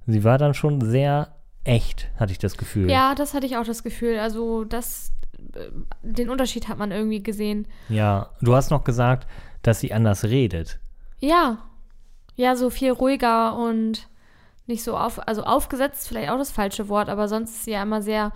[0.07, 2.91] Sie war dann schon sehr echt, hatte ich das Gefühl.
[2.91, 4.19] Ja, das hatte ich auch das Gefühl.
[4.19, 5.13] Also, das,
[5.55, 5.69] äh,
[6.03, 7.67] den Unterschied hat man irgendwie gesehen.
[7.89, 9.27] Ja, du hast noch gesagt,
[9.63, 10.79] dass sie anders redet.
[11.19, 11.59] Ja.
[12.37, 14.09] Ja, so viel ruhiger und
[14.67, 17.83] nicht so auf, also aufgesetzt, vielleicht auch das falsche Wort, aber sonst ist sie ja
[17.83, 18.33] immer sehr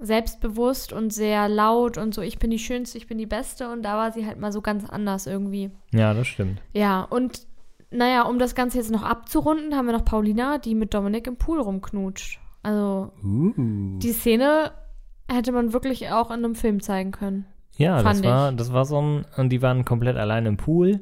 [0.00, 3.82] selbstbewusst und sehr laut und so, ich bin die Schönste, ich bin die Beste und
[3.82, 5.70] da war sie halt mal so ganz anders irgendwie.
[5.92, 6.60] Ja, das stimmt.
[6.72, 7.46] Ja, und
[7.90, 11.36] naja, um das Ganze jetzt noch abzurunden, haben wir noch Paulina, die mit Dominik im
[11.36, 12.38] Pool rumknutscht.
[12.62, 13.52] Also, Uh.
[13.98, 14.72] die Szene
[15.30, 17.46] hätte man wirklich auch in einem Film zeigen können.
[17.76, 18.56] Ja, das Fand war, ich.
[18.56, 21.00] das war so ein, und die waren komplett allein im Pool.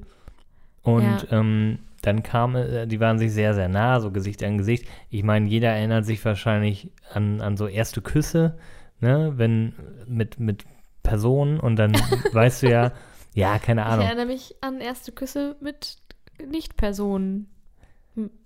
[0.83, 1.39] Und Ja.
[1.41, 4.87] ähm, dann kam, äh, die waren sich sehr, sehr nah, so Gesicht an Gesicht.
[5.11, 8.57] Ich meine, jeder erinnert sich wahrscheinlich an, an so erste Küsse,
[9.01, 9.73] ne, wenn
[10.07, 10.65] mit, mit
[11.03, 11.93] Personen und dann
[12.33, 12.93] weißt du ja,
[13.35, 14.07] Ja, keine Ich Ahnung.
[14.07, 15.97] erinnere mich an erste Küsse mit
[16.45, 17.49] Nicht-Personen.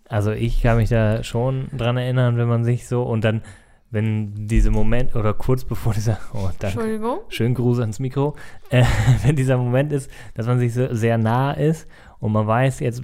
[0.09, 3.43] Also ich kann mich da schon dran erinnern, wenn man sich so und dann,
[3.91, 7.19] wenn diese Moment oder kurz bevor dieser, oh, danke, Entschuldigung.
[7.29, 8.37] schönen Gruß ans Mikro,
[8.71, 8.85] äh,
[9.25, 11.89] wenn dieser Moment ist, dass man sich so sehr nah ist
[12.19, 13.03] und man weiß, jetzt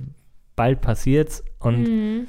[0.57, 2.27] bald passiert's und, Mhm.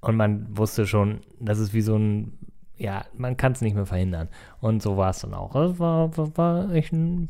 [0.00, 2.37] und man wusste schon, das ist wie so ein,
[2.78, 4.28] ja, man kann es nicht mehr verhindern.
[4.60, 5.52] Und so war es dann auch.
[5.52, 7.28] Das war, war, war echt ein,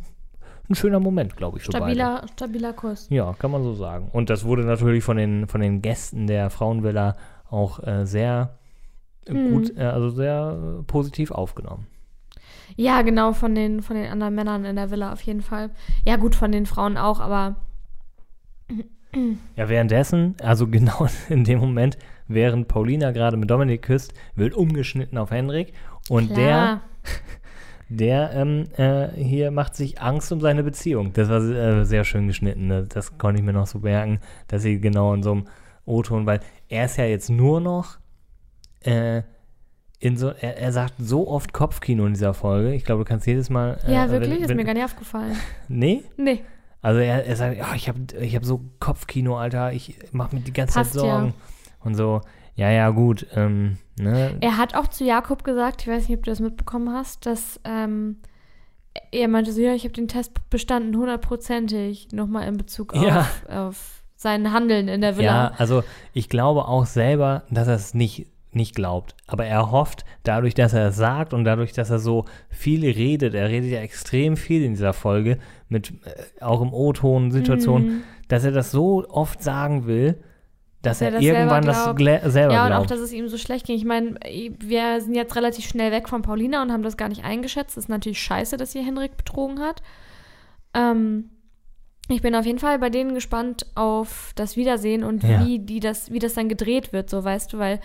[0.69, 1.65] ein schöner Moment, glaube ich.
[1.65, 3.09] Stabiler, stabiler Kuss.
[3.11, 4.09] Ja, kann man so sagen.
[4.13, 7.17] Und das wurde natürlich von den, von den Gästen der Frauenvilla
[7.51, 8.59] auch äh, sehr
[9.29, 9.51] Mhm.
[9.51, 11.87] gut, äh, also sehr äh, positiv aufgenommen.
[12.77, 15.71] Ja, genau, von den, von den anderen Männern in der Villa auf jeden Fall.
[16.07, 17.57] Ja, gut, von den Frauen auch, aber
[19.57, 25.19] Ja, währenddessen, also genau in dem Moment, während Paulina gerade mit Dominik küsst, wird umgeschnitten
[25.19, 25.73] auf Henrik
[26.09, 26.81] und der, klar.
[27.89, 31.13] der ähm, äh, hier macht sich Angst um seine Beziehung.
[31.15, 32.67] Das war äh, sehr schön geschnitten.
[32.67, 32.87] Ne?
[32.89, 35.45] Das konnte ich mir noch so merken, dass sie genau in so einem
[35.87, 37.99] O-Ton, weil er ist ja jetzt nur noch
[38.81, 39.23] äh,
[40.01, 42.75] in so, er, er sagt so oft Kopfkino in dieser Folge.
[42.75, 43.79] Ich glaube, du kannst jedes Mal.
[43.87, 44.31] äh, Ja, wirklich?
[44.33, 45.37] wenn, ist wenn, mir gar nicht aufgefallen.
[45.69, 46.05] Nee?
[46.17, 46.43] Nee.
[46.81, 50.43] Also er, er sagt, ja, ich habe ich hab so Kopfkino, Alter, ich mache mir
[50.43, 51.11] die ganze Passt Zeit ja.
[51.11, 51.35] Sorgen.
[51.81, 52.21] Und so,
[52.55, 54.37] ja, ja, gut, ähm, ne?
[54.41, 57.61] Er hat auch zu Jakob gesagt, ich weiß nicht, ob du das mitbekommen hast, dass
[57.65, 58.19] ähm,
[59.13, 63.29] er meinte so, ja, ich habe den Test bestanden, hundertprozentig, nochmal in Bezug auf, Ja.
[63.49, 65.51] auf sein Handeln in der Villa.
[65.51, 69.15] Ja, also ich glaube auch selber, dass er es nicht, nicht glaubt.
[69.27, 73.35] Aber er hofft, dadurch, dass er es sagt und dadurch, dass er so viel redet,
[73.35, 78.03] er redet ja extrem viel in dieser Folge, mit äh, auch im O-Ton Situationen, Mhm.
[78.29, 80.15] dass er das so oft sagen will,
[80.81, 82.01] dass Dass er er das selber irgendwann das glaubt.
[82.01, 82.91] glä- selber Ja, und auch, glaubt.
[82.93, 83.77] dass es ihm so schlecht ging.
[83.77, 84.15] Ich meine,
[84.61, 87.77] wir sind jetzt relativ schnell weg von Paulina und haben das gar nicht eingeschätzt.
[87.77, 89.83] Das ist natürlich scheiße, dass hier Henrik betrogen hat.
[90.75, 91.31] Ähm,
[92.09, 95.45] ich bin auf jeden Fall bei denen gespannt auf das Wiedersehen und Ja.
[95.45, 97.81] wie, die das, wie das dann gedreht wird, so weißt du, weil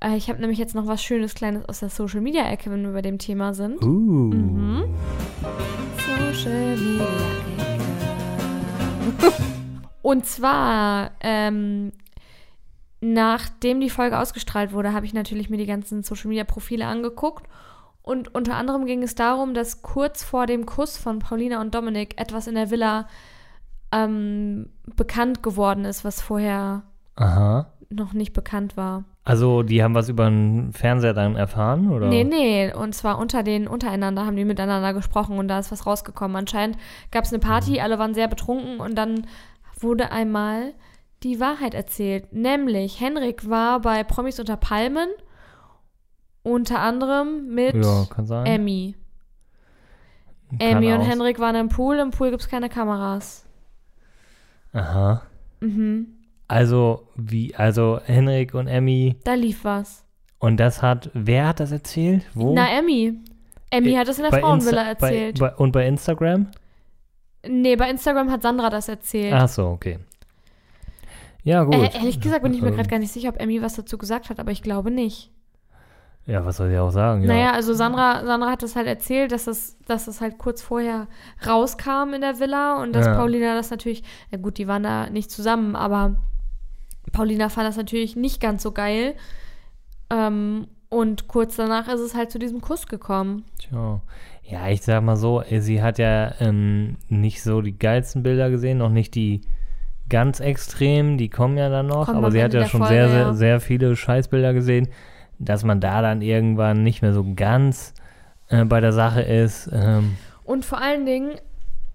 [0.00, 2.82] äh, ich habe nämlich jetzt noch was Schönes Kleines aus der Social Media Ecke, wenn
[2.82, 3.82] wir bei dem Thema sind.
[3.82, 3.86] uh.
[3.86, 4.84] Mhm.
[5.98, 7.50] Social Media Ecke.
[10.02, 11.92] Und zwar, ähm,
[13.00, 17.46] nachdem die Folge ausgestrahlt wurde, habe ich natürlich mir die ganzen Social Media Profile angeguckt.
[18.02, 22.20] Und unter anderem ging es darum, dass kurz vor dem Kuss von Paulina und Dominik
[22.20, 23.08] etwas in der Villa
[23.92, 26.82] ähm, bekannt geworden ist, was vorher
[27.16, 27.72] Aha.
[27.90, 29.04] noch nicht bekannt war.
[29.22, 32.08] Also, die haben was über den Fernseher dann erfahren, oder?
[32.08, 35.86] Nee, nee, und zwar unter den, untereinander haben die miteinander gesprochen und da ist was
[35.86, 36.36] rausgekommen.
[36.36, 36.78] Anscheinend
[37.10, 39.26] gab es eine Party, alle waren sehr betrunken und dann
[39.78, 40.72] wurde einmal
[41.22, 42.32] die Wahrheit erzählt.
[42.32, 45.08] Nämlich, Henrik war bei Promis unter Palmen
[46.42, 48.46] unter anderem mit Ja, kann sein.
[48.46, 48.96] Emmy.
[50.58, 53.46] Emmy und Henrik waren im Pool, im Pool gibt es keine Kameras.
[54.72, 55.22] Aha.
[55.60, 56.19] Mhm,
[56.50, 60.04] Also, wie, also Henrik und Emmy, da lief was.
[60.38, 62.24] und das hat, wer hat das erzählt?
[62.34, 62.54] Wo?
[62.54, 63.14] Na, Emmy.
[63.70, 65.38] Emmy Äh, hat es in der Bei Frauenvilla Insta- erzählt.
[65.38, 66.48] Bei, bei, und bei Instagram?
[67.48, 69.32] nee, bei Instagram hat Sandra das erzählt.
[69.34, 69.98] Ach so, okay.
[71.42, 71.74] Ja, gut.
[71.74, 73.96] Äh, ehrlich gesagt bin ich mir Ähm, gerade gar nicht sicher, ob Emmy was dazu
[73.96, 75.30] gesagt hat, aber ich glaube nicht.
[76.26, 77.22] Ja, was soll ich auch sagen?
[77.22, 77.28] Ja.
[77.28, 81.06] Naja, also Sandra, Sandra hat das halt erzählt, dass das, dass das halt kurz vorher
[81.46, 83.14] rauskam in der Villa und dass Ja.
[83.14, 86.16] Paulina das natürlich, ja gut, die waren da nicht zusammen, aber
[87.12, 89.14] Paulina fand das natürlich nicht ganz so geil.
[90.10, 93.44] Ähm, und kurz danach ist es halt zu diesem Kuss gekommen.
[93.58, 94.00] Tja.
[94.42, 98.78] Ja, ich sag mal so, sie hat ja ähm, nicht so die geilsten Bilder gesehen,
[98.78, 99.42] noch nicht die
[100.08, 103.08] ganz extremen, die kommen ja dann noch, Kommen aber sie hat ja schon Folge, sehr,
[103.08, 104.88] sehr, sehr viele Scheißbilder gesehen,
[105.38, 107.94] dass man da dann irgendwann nicht mehr so ganz
[108.48, 109.70] äh, bei der Sache ist.
[109.72, 111.34] Ähm, Und vor allen Dingen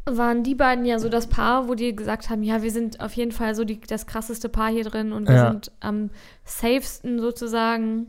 [0.06, 3.14] waren die beiden ja so das Paar, wo die gesagt haben, ja, wir sind auf
[3.14, 5.52] jeden Fall so die, das krasseste Paar hier drin und wir Ja.
[5.52, 6.12] sind am
[6.44, 8.08] safesten sozusagen.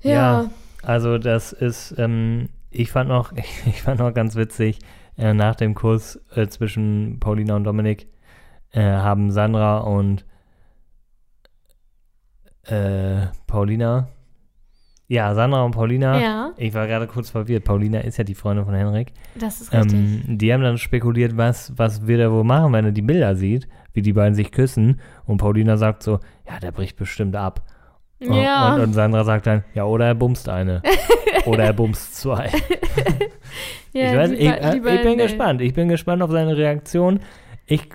[0.00, 0.12] Ja.
[0.42, 0.50] Ja.
[0.82, 3.32] Also das ist, ähm, ich fand noch,
[3.66, 4.78] ich fand noch ganz witzig,
[5.18, 8.08] äh, nach dem Kuss äh, zwischen Paulina und Dominik
[8.70, 10.24] äh, haben Sandra und
[12.64, 14.08] äh, Paulina,
[15.12, 18.64] ja, Sandra und Paulina, Ja, ich war gerade kurz verwirrt, Paulina ist ja die Freundin
[18.64, 19.92] von Henrik, das ist richtig.
[19.92, 23.36] ähm, die haben dann spekuliert, was, was wird er wohl machen, wenn er die Bilder
[23.36, 27.60] sieht, wie die beiden sich küssen und Paulina sagt so, ja, der bricht bestimmt ab.
[28.20, 28.74] ja.
[28.74, 30.80] Und, und Sandra sagt dann, ja, oder er bumst eine.
[31.44, 32.48] oder er bumst zwei.
[33.92, 35.60] ja, ich, weiß, ich, äh, ich bin gespannt.
[35.60, 37.20] Ich bin gespannt auf seine Reaktion.
[37.72, 37.88] Ich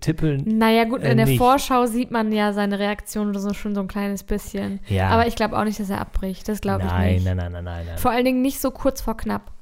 [0.00, 1.38] tippe, Naja, gut, Äh, in der nicht.
[1.38, 4.80] Vorschau sieht man ja seine Reaktion oder so schon so ein kleines bisschen.
[4.88, 5.08] ja.
[5.08, 6.48] Aber ich glaube auch nicht, dass er abbricht.
[6.48, 7.24] Das glaube ich nicht.
[7.24, 7.98] nein, nein, nein, nein, nein.
[7.98, 9.52] Vor allen Dingen nicht so kurz vor knapp.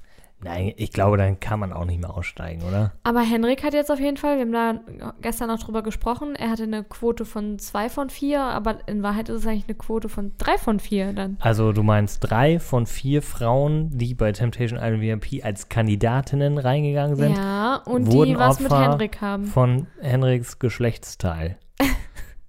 [0.43, 2.93] Nein, ich glaube, dann kann man auch nicht mehr aussteigen, oder?
[3.05, 4.53] Aber Henrik hat jetzt auf jeden Fall, wir haben
[4.99, 9.03] da gestern noch drüber gesprochen, er hatte eine Quote von 2 von 4, aber in
[9.03, 11.39] Wahrheit ist es eigentlich eine Quote von 3 von 4 dann.
[11.41, 17.17] Also du meinst drei von vier Frauen, die bei Temptation Island VIP als Kandidatinnen reingegangen
[17.17, 19.47] sind, Ja, und wurden die was mit Opfer Henrik haben.
[19.47, 21.57] von Henriks Geschlechtsteil.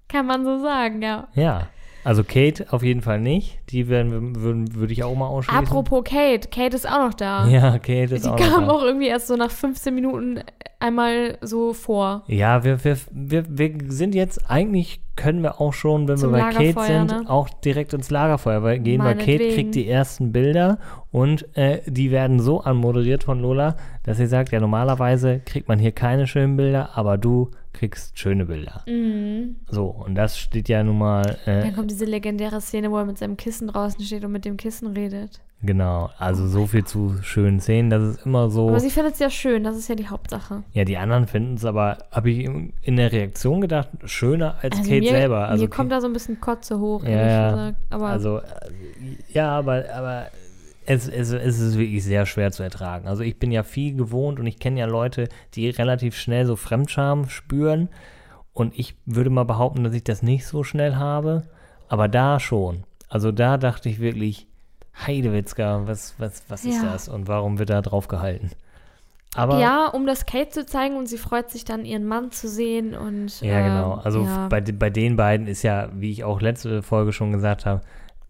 [0.09, 1.29] Kann man so sagen, ja.
[1.33, 1.67] Ja.
[2.07, 3.59] Also Kate auf jeden Fall nicht.
[3.67, 5.61] Die werden, würden, würde ich auch mal ausschließen.
[5.61, 7.45] Apropos Kate, Kate ist auch noch da.
[7.49, 8.73] Ja, Kate ist Die auch kam noch da.
[8.75, 10.39] auch irgendwie erst so nach 15 Minuten
[10.79, 12.23] einmal so vor.
[12.27, 16.39] Ja, wir, wir, wir, wir sind jetzt, eigentlich können wir auch schon, wenn Zum wir
[16.39, 17.29] bei Kate sind, ne?
[17.29, 20.79] auch direkt ins Lagerfeuer gehen, weil Kate kriegt die ersten Bilder
[21.11, 25.77] und äh, die werden so anmoderiert von Lola, dass sie sagt, ja normalerweise kriegt man
[25.77, 28.83] hier keine schönen Bilder, aber du kriegst schöne Bilder.
[28.87, 29.57] Mhm.
[29.69, 33.05] So, und das steht ja nun mal, äh, Dann kommt diese legendäre Szene, wo er
[33.05, 35.39] mit seinem Kissen draußen steht und mit dem Kissen redet.
[35.63, 38.67] genau, also so viel zu schönen Szenen, das ist immer so.
[38.69, 40.63] Aber sie findet es ja schön, das ist ja die Hauptsache.
[40.73, 42.45] Ja, die anderen finden es aber, habe ich
[42.83, 45.47] in der Reaktion gedacht, schöner als Also Kate mir, selber.
[45.47, 47.49] Also mir kommt da so ein bisschen Kotze hoch, Ja, ehrlich ja.
[47.51, 47.77] gesagt.
[47.89, 48.43] Aber Also, äh,
[49.33, 50.27] ja, aber, aber
[50.87, 53.07] es, es, es ist wirklich sehr schwer zu ertragen.
[53.07, 56.55] Also, ich bin ja viel gewohnt und ich kenne ja Leute, die relativ schnell so
[56.55, 57.89] Fremdscham spüren.
[58.53, 61.43] Und ich würde mal behaupten, dass ich das nicht so schnell habe.
[61.89, 62.83] Aber da schon.
[63.09, 64.47] Also, da dachte ich wirklich,
[65.05, 66.91] Heidewitzka, was, was, was ist Ja.
[66.91, 68.49] das und warum wird da drauf gehalten?
[69.35, 72.47] Aber, ja, um das Kate zu zeigen und sie freut sich dann, ihren Mann zu
[72.47, 73.93] sehen und Ja, genau.
[73.95, 74.47] ähm, Also ja.
[74.47, 77.81] bei, bei den beiden ist ja, wie ich auch letzte Folge schon gesagt habe,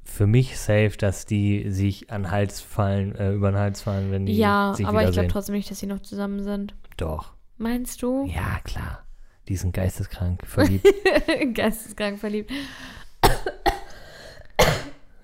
[0.08, 4.26] für mich safe, dass die sich an Hals fallen, äh, über den Hals fallen, wenn
[4.26, 6.74] die ja, sich aber ich glaube trotzdem nicht, dass sie noch zusammen sind.
[6.96, 7.34] Doch.
[7.58, 8.26] Meinst du?
[8.26, 9.04] Ja, klar.
[9.48, 10.88] Die sind geisteskrank verliebt.
[11.54, 12.52] Geisteskrank verliebt.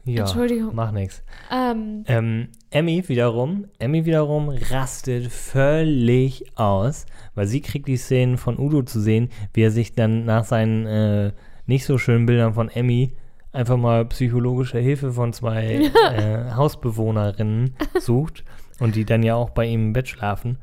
[0.06, 0.76] ja, Entschuldigung.
[0.76, 1.24] Mach nix.
[1.52, 8.60] Ähm, Ähm, Emmy wiederum, Emmy wiederum rastet völlig aus, weil sie kriegt die Szenen von
[8.60, 11.32] Udo zu sehen, wie er sich dann nach seinen äh,
[11.66, 13.14] nicht so schönen Bildern von Emmy
[13.54, 18.44] einfach mal psychologische Hilfe von zwei äh, Hausbewohnerinnen sucht
[18.80, 20.58] und die dann ja auch bei ihm im Bett schlafen.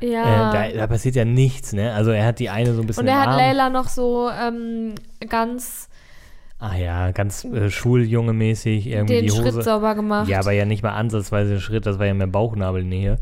[0.00, 0.50] ja.
[0.50, 1.94] Äh, da, da passiert ja nichts, ne?
[1.94, 3.36] Also er hat die eine so ein bisschen und er hat Arm.
[3.38, 4.94] Layla noch so ähm,
[5.28, 5.88] ganz
[6.58, 9.50] Ah ja, ganz äh, Schuljunge-mäßig irgendwie den die Hose.
[9.52, 10.28] Schritt sauber gemacht.
[10.28, 13.18] Ja, aber ja nicht mal ansatzweise Schritt, das war ja mehr Bauchnabelnähe.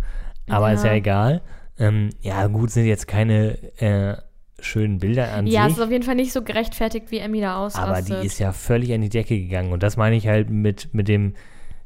[0.49, 0.97] Aber ist ja Ja.
[0.97, 1.41] egal.
[1.79, 4.17] Ähm, ja, gut, sind jetzt keine äh,
[4.63, 5.79] schönen Bilder an ja, es sich.
[5.79, 8.23] ist auf jeden Fall nicht so gerechtfertigt, wie Emmy da aber ausrastet.
[8.23, 9.73] die ist ja völlig an die Decke gegangen.
[9.73, 11.35] Und das meine ich halt mit, mit dem,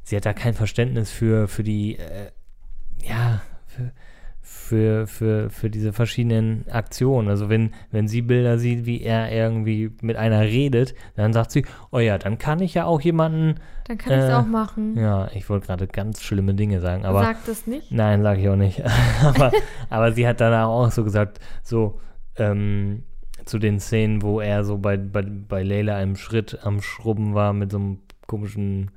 [0.03, 2.31] sie hat da kein Verständnis für, für die, äh,
[3.07, 3.91] ja, für,
[4.41, 7.29] für, für, für diese verschiedenen Aktionen.
[7.29, 11.65] Also wenn, wenn sie Bilder sieht, wie er irgendwie mit einer redet, dann sagt sie,
[11.91, 14.97] oh ja, dann kann ich ja auch jemanden, Dann kann ich es äh, auch machen.
[14.97, 17.91] ja, ich wollte gerade ganz schlimme Dinge sagen, aber Sag das nicht.
[17.91, 18.83] Nein, sage ich auch nicht.
[19.23, 19.51] aber,
[19.89, 21.99] aber sie hat danach auch so gesagt, so
[22.37, 23.03] ähm,
[23.45, 27.53] zu den Szenen, wo er so bei, bei, bei Leila im Schritt am Schrubben war
[27.53, 28.91] mit so einem komischen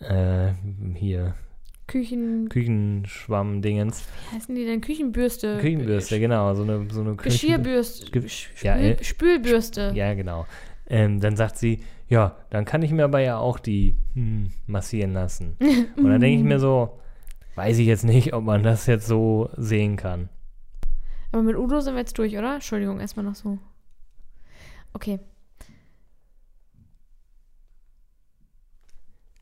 [0.00, 0.52] äh,
[0.94, 1.34] hier
[1.88, 2.48] Küchen.
[2.48, 4.04] Küchenschwamm-Dingens.
[4.30, 4.80] Wie heißen die denn?
[4.80, 5.58] Küchenbürste.
[5.58, 6.54] Küchenbürste, genau.
[6.54, 8.10] So eine, so eine Geschirrbürste.
[8.10, 9.92] Ge- Spül ja, äh, Spülbürste.
[9.94, 10.46] Ja, genau.
[10.88, 15.12] Ähm, dann sagt sie, ja, dann kann ich mir aber ja auch die hm, massieren
[15.12, 15.56] lassen.
[15.96, 16.98] Und dann denke ich mir so,
[17.56, 20.28] weiß ich jetzt nicht, ob man das jetzt so sehen kann.
[21.32, 22.54] Aber mit Udo sind wir jetzt durch, oder?
[22.54, 23.58] Entschuldigung, erstmal noch so.
[24.92, 25.18] Okay.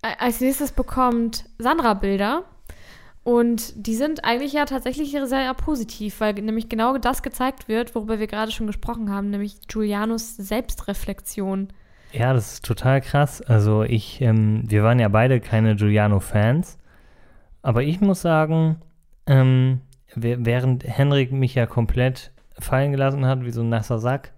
[0.03, 2.45] Als nächstes bekommt Sandra Bilder.
[3.23, 8.19] Und die sind eigentlich ja tatsächlich sehr positiv, weil nämlich genau das gezeigt wird, worüber
[8.19, 11.69] wir gerade schon gesprochen haben, nämlich Julianos Selbstreflexion.
[12.13, 13.43] Ja, das ist total krass.
[13.43, 16.79] Also ich, ähm, wir waren ja beide keine Giuliano-Fans,
[17.63, 18.81] aber ich muss sagen,
[19.27, 19.83] ähm,
[20.15, 24.33] während Henrik mich ja komplett fallen gelassen hat, wie so ein nasser Sack,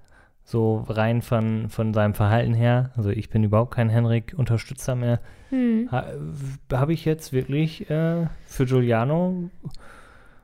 [0.44, 5.88] so rein von, von seinem Verhalten her, also ich bin überhaupt kein Henrik-Unterstützer mehr, Hm.
[5.92, 6.06] ha,
[6.72, 9.50] habe ich jetzt wirklich äh, für Giuliano,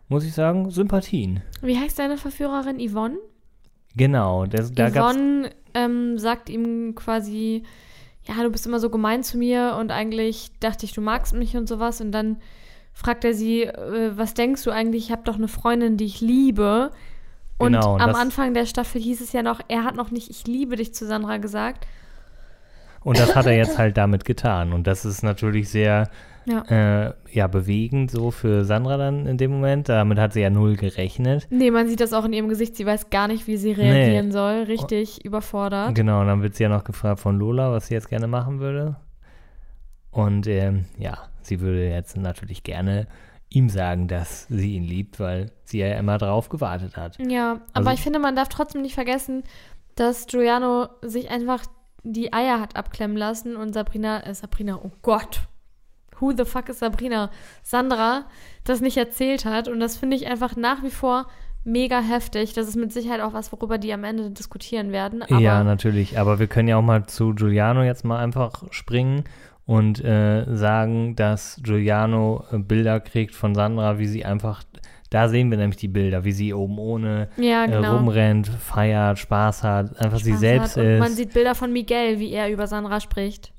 [0.08, 1.42] muss ich sagen, Sympathien.
[1.62, 3.16] Wie heißt deine Verführerin Yvonne?
[3.96, 7.62] Genau, das, da Yvonne ähm, sagt ihm quasi,
[8.24, 11.56] ja, du bist immer so gemein zu mir und eigentlich dachte ich, du magst mich
[11.56, 12.02] und sowas.
[12.02, 12.36] Und dann
[12.98, 15.04] fragt er sie, äh, was denkst du eigentlich?
[15.06, 16.90] Ich habe doch eine Freundin, die ich liebe.
[17.56, 20.46] Und Genau, am Anfang der Staffel hieß es ja noch, er hat noch nicht, ich
[20.48, 21.86] liebe dich zu Sandra gesagt.
[23.04, 24.72] Und das hat er jetzt halt damit getan.
[24.72, 26.08] Und das ist natürlich sehr
[26.44, 26.62] Ja.
[27.08, 29.88] äh, ja, bewegend so für Sandra dann in dem Moment.
[29.88, 31.46] Damit hat sie ja null gerechnet.
[31.50, 32.74] Nee, man sieht das auch in ihrem Gesicht.
[32.74, 34.64] Sie weiß gar nicht, wie sie reagieren soll.
[34.64, 35.94] Richtig überfordert.
[35.94, 38.58] Genau, und dann wird sie ja noch gefragt von Lola, was sie jetzt gerne machen
[38.58, 38.96] würde.
[40.10, 43.06] Und ähm, ja, sie würde jetzt natürlich gerne
[43.50, 47.18] ihm sagen, dass sie ihn liebt, weil sie ja immer drauf gewartet hat.
[47.18, 49.42] Ja, aber Also- ich finde, man darf trotzdem nicht vergessen,
[49.94, 51.64] dass Giuliano sich einfach
[52.04, 55.40] die Eier hat abklemmen lassen und Sabrina, äh, Sabrina, oh Gott,
[56.20, 57.30] who the fuck ist Sabrina?
[57.62, 58.26] Sandra
[58.64, 61.26] das nicht erzählt hat und das finde ich einfach nach wie vor
[61.64, 62.52] mega heftig.
[62.54, 65.24] Das ist mit Sicherheit auch was, worüber die am Ende diskutieren werden.
[65.28, 66.18] Ja, natürlich.
[66.18, 69.24] Aber wir können ja auch mal zu Giuliano jetzt mal einfach springen
[69.68, 74.62] und äh, sagen, dass Giuliano äh, Bilder kriegt von Sandra, wie sie einfach,
[75.10, 77.98] da sehen wir nämlich die Bilder, wie sie oben ohne ja, äh, genau.
[77.98, 80.84] rumrennt, feiert, Spaß hat, einfach sie Spaß selbst hat.
[80.84, 81.16] Und man ist.
[81.18, 83.52] sieht Bilder von Miguel, wie er über Sandra spricht.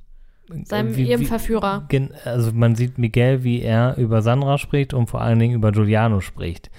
[0.63, 1.87] Seinem, Äh, Wie- ihrem wie- Verführer.
[2.25, 6.21] Also man sieht Miguel, wie er über Sandra spricht und vor allen Dingen über Giuliano
[6.21, 6.71] spricht.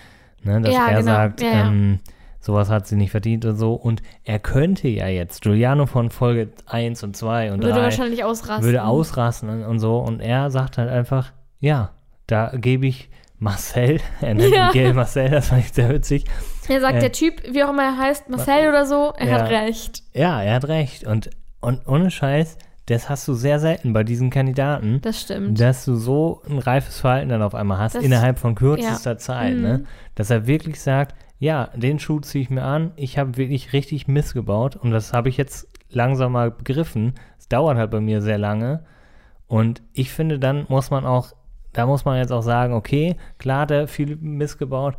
[0.43, 1.12] Ne, dass Ja, er genau.
[1.12, 1.73] sagt, Ja, ja.
[2.40, 3.74] Sowas hat sie nicht verdient und so.
[3.74, 8.24] Und er könnte ja jetzt, Giuliano von Folge 1 und 2 und Würde 3, wahrscheinlich
[8.24, 8.64] ausrasten.
[8.64, 9.98] würde ausrasten und, und so.
[9.98, 11.90] Und er sagt halt einfach, ja,
[12.26, 14.68] da gebe ich Marcel, er nennt Ja.
[14.68, 16.24] Miguel Marcel, das fand ich sehr witzig.
[16.68, 19.35] Er sagt, Äh, der Typ, wie auch immer er heißt, Marcel oder so, er Ja.
[19.40, 20.03] hat recht.
[20.14, 21.05] Ja, er hat recht.
[21.07, 25.00] Und, und ohne Scheiß, das hast du sehr selten bei diesen Kandidaten.
[25.03, 25.61] Das stimmt.
[25.61, 29.18] dass du so ein reifes Verhalten dann auf einmal hast, Das- innerhalb von kürzester ja.
[29.18, 29.62] Zeit, Mhm.
[29.62, 29.85] ne?
[30.14, 34.07] Dass er wirklich sagt, ja, den Schuh ziehe ich mir an, ich habe wirklich richtig
[34.07, 37.14] Mist gebaut und das habe ich jetzt langsam mal begriffen.
[37.38, 38.85] Es dauert halt bei mir sehr lange
[39.48, 41.33] und ich finde, dann muss man auch,
[41.72, 44.96] da muss man jetzt auch sagen, okay, klar hat er viel Mist gebaut,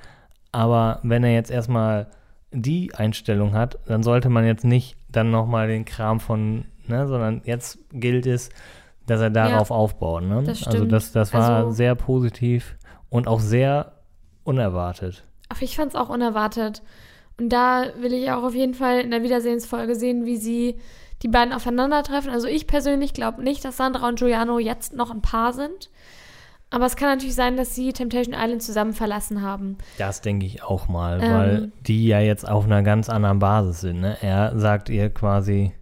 [0.51, 2.07] aber wenn er jetzt erstmal
[2.51, 7.41] die Einstellung hat, dann sollte man jetzt nicht dann nochmal den Kram von, ne, sondern
[7.45, 8.49] jetzt gilt es,
[9.05, 10.41] dass er darauf aufbaut, ne?
[10.43, 12.77] das also das, das war Also- sehr positiv
[13.09, 13.91] und auch sehr
[14.43, 15.23] unerwartet.
[15.51, 16.81] Aber ich fand es auch unerwartet.
[17.37, 20.77] Und da will ich auch auf jeden Fall in der Wiedersehensfolge sehen, wie sie
[21.23, 22.31] die beiden aufeinandertreffen.
[22.31, 25.89] Also ich persönlich glaube nicht, dass Sandra und Giuliano jetzt noch ein Paar sind.
[26.69, 29.77] Aber es kann natürlich sein, dass sie Temptation Island zusammen verlassen haben.
[29.97, 31.31] Das denke ich auch mal, Ähm.
[31.33, 34.17] weil die ja jetzt auf einer ganz anderen Basis sind, ne?
[34.21, 35.73] Er sagt ihr quasi,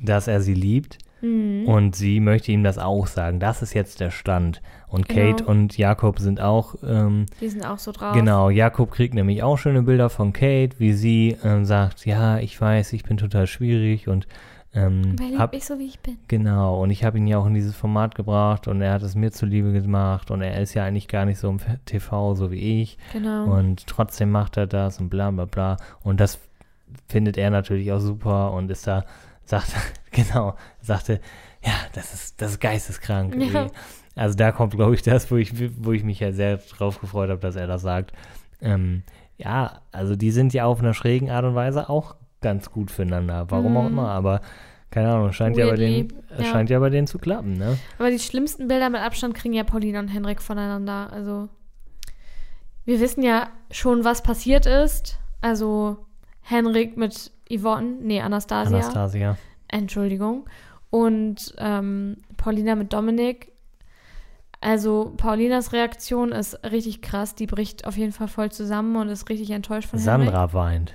[0.00, 1.66] dass er sie liebt Mhm.
[1.66, 3.40] und sie möchte ihm das auch sagen.
[3.40, 4.60] Das ist jetzt der Stand.
[4.88, 5.30] Und Genau.
[5.32, 8.14] Kate und Jakob sind auch ähm, Die sind auch so drauf.
[8.14, 12.60] Genau, Jakob kriegt nämlich auch schöne Bilder von Kate, wie sie ähm, sagt, ja, ich
[12.60, 14.26] weiß, ich bin total schwierig und
[14.74, 16.18] ähm, Weil hab, ich so wie ich bin.
[16.28, 19.14] genau, und ich habe ihn ja auch in dieses Format gebracht und er hat es
[19.14, 22.82] mir zuliebe gemacht und er ist ja eigentlich gar nicht so im TV so wie
[22.82, 23.44] ich Genau.
[23.56, 26.38] und trotzdem macht er das und bla bla bla und das
[27.08, 29.04] findet er natürlich auch super und ist da,
[29.46, 29.72] sagt,
[30.12, 31.20] genau, sagte,
[31.64, 33.34] ja, das ist, das ist geisteskrank.
[33.34, 33.68] Ja.
[34.16, 35.52] Also da kommt, glaube ich, das, wo ich,
[35.84, 38.12] wo ich mich ja sehr drauf gefreut habe, dass er das sagt.
[38.60, 39.02] Ähm,
[39.36, 43.46] ja, also die sind ja auf einer schrägen Art und Weise auch ganz gut füreinander.
[43.50, 43.88] Warum auch Mhm.
[43.88, 44.40] immer, aber
[44.90, 46.44] keine Ahnung, scheint ja, bei denen, ja.
[46.44, 47.76] scheint ja bei denen zu klappen, ne?
[47.98, 51.12] Aber die schlimmsten Bilder mit Abstand kriegen ja Paulina und Henrik voneinander.
[51.12, 51.48] Also,
[52.84, 55.18] wir wissen ja schon, was passiert ist.
[55.42, 55.98] Also,
[56.40, 58.78] Henrik mit Yvonne, nee, Anastasia.
[58.78, 59.36] Anastasia.
[59.68, 60.46] Entschuldigung.
[60.90, 63.52] Und ähm, Paulina mit Dominik.
[64.66, 67.36] Also, Paulinas Reaktion ist richtig krass.
[67.36, 70.26] Die bricht auf jeden Fall voll zusammen und ist richtig enttäuscht von Henrik.
[70.26, 70.94] Sandra weint.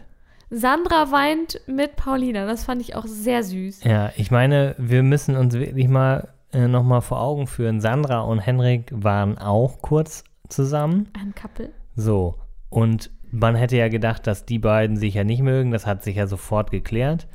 [0.49, 2.45] Sandra weint mit Paulina.
[2.45, 3.85] Das fand ich auch sehr süß.
[3.85, 7.79] Ja, ich meine, wir müssen uns wirklich mal äh, nochmal vor Augen führen.
[7.79, 11.07] Sandra und Henrik waren auch kurz zusammen.
[11.17, 11.69] Ein Couple.
[11.95, 12.35] So,
[12.69, 15.71] und man hätte ja gedacht, dass die beiden sich ja nicht mögen.
[15.71, 17.25] Das hat sich ja sofort geklärt.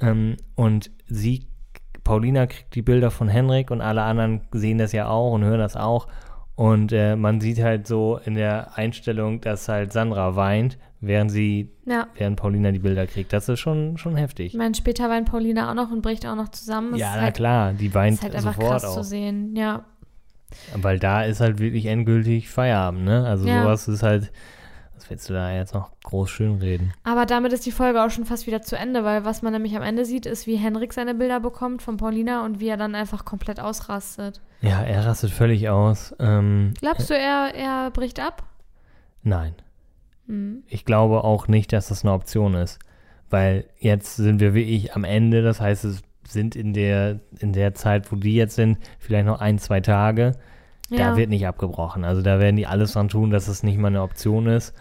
[0.00, 1.46] Ähm, und sie,
[2.06, 5.58] Paulina, kriegt die Bilder von Henrik und alle anderen sehen das ja auch und hören
[5.58, 6.06] das auch.
[6.54, 11.70] Und äh, man sieht halt so in der Einstellung, dass halt Sandra weint, während sie,
[11.84, 12.06] Ja.
[12.16, 13.32] während Paulina die Bilder kriegt.
[13.34, 14.46] Das ist schon, schon heftig.
[14.52, 16.94] Ich meine, später weint Paulina auch noch und bricht auch noch zusammen.
[16.94, 18.96] Es ja, na halt, klar, die weint ist halt einfach sofort krass auch.
[18.96, 19.54] zu sehen.
[19.54, 19.84] Ja.
[20.74, 23.26] Weil da ist halt wirklich endgültig Feierabend, ne?
[23.26, 23.62] Also Ja.
[23.64, 24.32] sowas ist halt,
[25.06, 26.92] was willst du da jetzt noch groß schönreden?
[27.04, 29.76] Aber damit ist die Folge auch schon fast wieder zu Ende, weil was man nämlich
[29.76, 32.96] am Ende sieht, ist, wie Henrik seine Bilder bekommt von Paulina und wie er dann
[32.96, 34.40] einfach komplett ausrastet.
[34.62, 36.12] Ja, er rastet völlig aus.
[36.18, 38.42] Ähm, Glaubst du, er, er bricht ab?
[39.22, 39.54] nein,
[40.26, 40.64] Hm.
[40.66, 42.80] ich glaube auch nicht, dass das eine Option ist.
[43.30, 47.74] Weil jetzt sind wir wirklich am Ende, das heißt, es sind in der, in der
[47.74, 50.32] Zeit, wo die jetzt sind, vielleicht noch ein, zwei Tage.
[50.90, 51.10] Ja.
[51.10, 52.04] Da wird nicht abgebrochen.
[52.04, 54.72] Also da werden die alles dran tun, dass es nicht mal eine Option ist.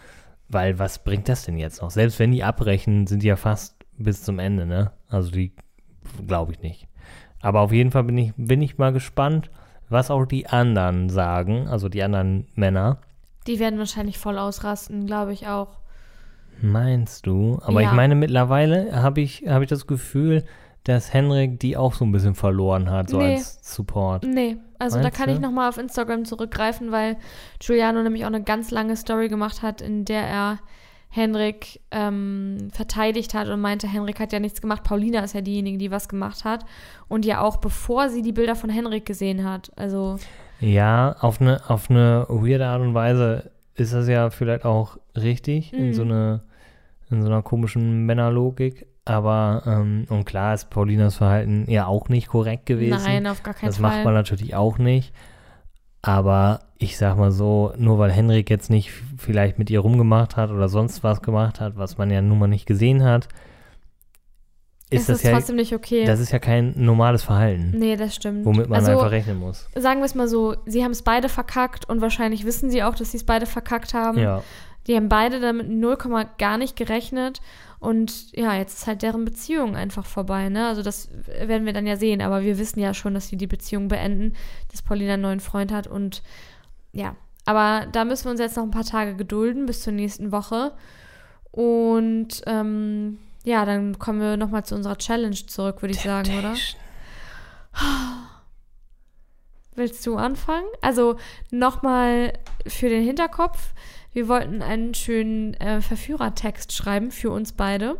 [0.49, 1.89] Weil was bringt das denn jetzt noch?
[1.91, 4.91] Selbst wenn die abbrechen, sind die ja fast bis zum Ende, ne?
[5.09, 5.53] Also die
[6.27, 6.87] glaube ich nicht.
[7.41, 9.49] Aber auf jeden Fall bin ich, bin ich mal gespannt,
[9.89, 12.99] was auch die anderen sagen, also die anderen Männer.
[13.47, 15.77] Die werden wahrscheinlich voll ausrasten, glaube ich auch.
[16.61, 17.59] Meinst du?
[17.63, 17.89] Aber Ja.
[17.89, 20.43] ich meine, mittlerweile habe ich, hab ich das Gefühl,
[20.85, 23.35] dass Henrik die auch so ein bisschen verloren hat, so Nee.
[23.35, 24.23] als Support.
[24.23, 25.35] Nee, also da Meinst kann du?
[25.35, 27.17] ich nochmal auf Instagram zurückgreifen, weil
[27.59, 30.59] Giuliano nämlich auch eine ganz lange Story gemacht hat, in der er
[31.09, 34.83] Henrik ähm, verteidigt hat und meinte, Henrik hat ja nichts gemacht.
[34.83, 36.65] Paulina ist ja diejenige, die was gemacht hat.
[37.07, 39.71] Und ja auch bevor sie die Bilder von Henrik gesehen hat.
[39.77, 40.17] Also,
[40.59, 45.71] Ja, auf eine, auf eine weirde Art und Weise ist das ja vielleicht auch richtig,
[45.73, 45.93] in, Mhm.
[45.93, 46.43] so eine,
[47.09, 48.85] in so einer komischen Männerlogik.
[49.05, 53.01] Aber, ähm, und klar ist Paulinas Verhalten ja auch nicht korrekt gewesen.
[53.03, 53.97] nein, auf gar keinen das Fall.
[53.97, 55.13] macht man natürlich auch nicht.
[56.01, 60.49] Aber ich sag mal so, nur weil Henrik jetzt nicht vielleicht mit ihr rumgemacht hat
[60.49, 63.27] oder sonst was gemacht hat, was man ja nun mal nicht gesehen hat,
[64.91, 66.05] ist ist das ja, trotzdem nicht okay.
[66.05, 68.45] das ist ja kein normales Verhalten, nee, das stimmt.
[68.45, 69.67] womit man also, einfach rechnen muss.
[69.75, 72.93] sagen wir es mal so, sie haben es beide verkackt und wahrscheinlich wissen sie auch,
[72.93, 74.19] dass sie es beide verkackt haben.
[74.19, 74.43] Ja.
[74.85, 75.97] Die haben beide damit 0,
[76.37, 77.41] gar nicht gerechnet.
[77.85, 80.67] Und ja, jetzt ist halt deren Beziehung einfach vorbei, ne?
[80.67, 83.45] Also das werden wir dann ja sehen, aber wir wissen ja schon, dass sie die
[83.45, 84.33] Beziehung beenden,
[84.71, 86.23] dass Paulina einen neuen Freund hat und
[86.93, 87.15] ja.
[87.45, 90.73] Aber da müssen wir uns jetzt noch ein paar Tage gedulden bis zur nächsten Woche.
[91.51, 96.55] Und ähm, ja, dann kommen wir nochmal zu unserer Challenge zurück, würde ich sagen, oder?
[99.75, 100.67] Willst du anfangen?
[100.81, 101.17] Also
[101.51, 102.33] nochmal
[102.65, 103.73] für den Hinterkopf.
[104.13, 107.97] Wir wollten einen schönen äh, Verführertext schreiben für uns beide.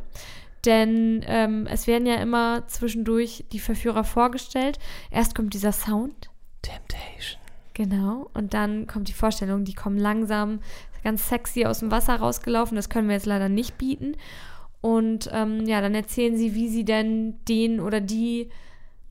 [0.64, 4.80] Denn ähm, es werden ja immer zwischendurch die Verführer vorgestellt.
[5.12, 6.30] Erst kommt dieser Sound,
[6.62, 7.40] Temptation.
[7.74, 8.30] genau.
[8.34, 9.66] Und dann kommt die Vorstellung.
[9.66, 10.62] Die kommen langsam,
[11.04, 12.76] ganz sexy aus dem Wasser rausgelaufen.
[12.76, 14.16] Das können wir jetzt leider nicht bieten.
[14.82, 18.50] Und ähm, ja, dann erzählen sie, wie sie denn den oder die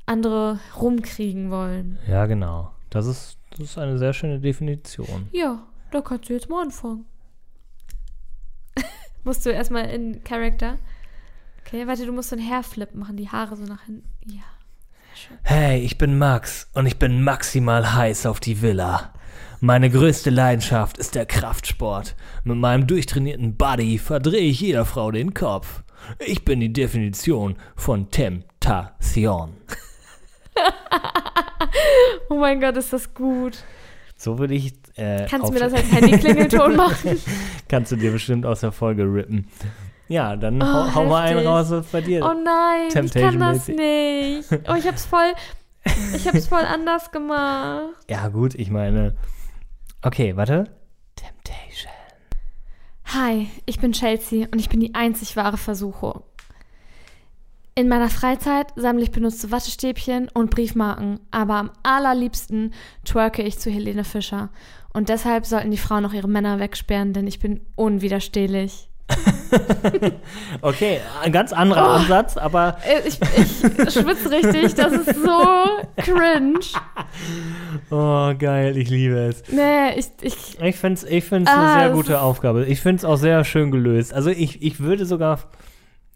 [0.06, 1.98] andere rumkriegen wollen.
[2.06, 2.72] Ja, genau.
[2.90, 5.28] Das ist, das ist eine sehr schöne Definition.
[5.32, 7.06] Ja, da kannst du jetzt mal anfangen.
[9.24, 10.76] musst du erstmal in Character.
[11.60, 14.08] Okay, warte, du musst so einen Hairflip machen, die Haare so nach hinten.
[14.26, 14.42] Ja.
[15.42, 19.12] Hey, ich bin Max und ich bin maximal heiß auf die Villa.
[19.60, 22.16] Meine größte Leidenschaft ist der Kraftsport.
[22.42, 25.82] Mit meinem durchtrainierten Body verdrehe ich jeder Frau den Kopf.
[26.18, 29.54] Ich bin die Definition von Temptation.
[32.28, 33.58] Oh mein Gott, ist das gut.
[34.16, 34.74] So würde ich.
[34.96, 37.20] Äh, Kannst du mir das als Handy-Klingelton machen?
[37.68, 39.48] Kannst du dir bestimmt aus der Folge rippen.
[40.08, 42.24] Ja, dann Oh, hau, hau mal einen raus, bei dir.
[42.24, 44.48] Oh nein, ich kann das nicht.
[44.68, 45.32] Oh, ich hab's voll.
[46.14, 47.94] Ich hab's voll anders gemacht.
[48.08, 49.14] Ja, gut, ich meine.
[50.02, 50.64] Okay, warte.
[51.16, 51.92] Temptation.
[53.06, 56.22] Hi, ich bin Chelsea und ich bin die einzig wahre Versuchung.
[57.76, 62.72] In meiner Freizeit sammle ich benutzte Wattestäbchen und Briefmarken, aber am allerliebsten
[63.04, 64.50] twerke ich zu Helene Fischer.
[64.92, 68.88] Und deshalb sollten die Frauen auch ihre Männer wegsperren, denn ich bin unwiderstehlich.
[70.62, 71.90] Okay, ein ganz anderer Oh.
[71.92, 75.44] Ansatz, aber Äh, Ich, ich schwitze richtig, das ist so
[75.96, 76.58] cringe.
[77.90, 79.44] oh geil, ich liebe es.
[79.52, 82.64] Nee, ich, ich, Ich finde es ich find's Ah, eine sehr gute Aufgabe.
[82.66, 84.12] Ich finde es auch sehr schön gelöst.
[84.12, 85.38] Also ich, ich würde sogar.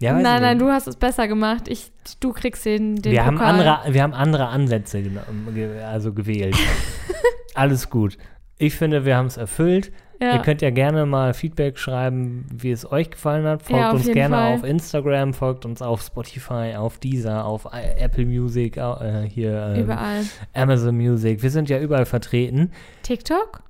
[0.01, 1.67] Ja, nein, nein, du hast es besser gemacht.
[1.67, 1.91] Ich,
[2.21, 3.51] du kriegst den, den wir, haben Pokal.
[3.51, 6.57] andere, wir haben andere Ansätze ge- also gewählt.
[7.55, 8.17] Alles gut.
[8.59, 9.91] Ich finde, wir haben es erfüllt.
[10.21, 10.35] Ja.
[10.35, 13.63] Ihr könnt ja gerne mal Feedback schreiben, wie es euch gefallen hat.
[13.63, 14.55] Folgt Ja, uns gerne Fall.
[14.55, 20.23] auf Instagram, folgt uns auf Spotify, auf Deezer, auf Apple Music, äh, hier ähm, Überall.
[20.55, 21.41] Amazon Music.
[21.43, 22.73] Wir sind ja überall vertreten.
[23.05, 23.63] TikTok?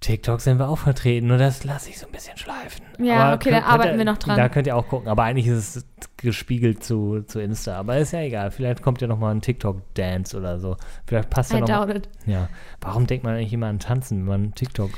[0.00, 2.84] TikTok sind wir auch vertreten, nur das lasse ich so ein bisschen schleifen.
[3.00, 4.36] Ja, okay, da arbeiten ihr, wir noch dran.
[4.36, 5.86] Da könnt ihr auch gucken, aber eigentlich ist es
[6.16, 7.76] gespiegelt zu, zu Insta.
[7.76, 10.76] Aber ist ja egal, vielleicht kommt ja noch mal ein TikTok-Dance oder so.
[11.06, 12.08] Vielleicht passt ja noch doubt it.
[12.26, 12.48] Ja,
[12.80, 14.90] warum denkt man eigentlich immer an Tanzen, wenn man TikTok...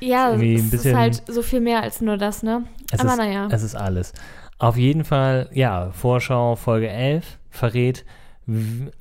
[0.00, 2.62] Ja, es bisschen- ist halt so viel mehr als nur das, ne?
[2.96, 3.48] Aber ist, naja.
[3.50, 4.12] Es ist alles.
[4.58, 8.04] Auf jeden Fall, ja, Vorschau Folge 11 verrät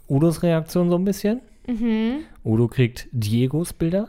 [0.07, 1.41] Udos Reaktion so ein bisschen.
[1.67, 2.19] Mhm.
[2.43, 4.07] Udo kriegt Diegos Bilder.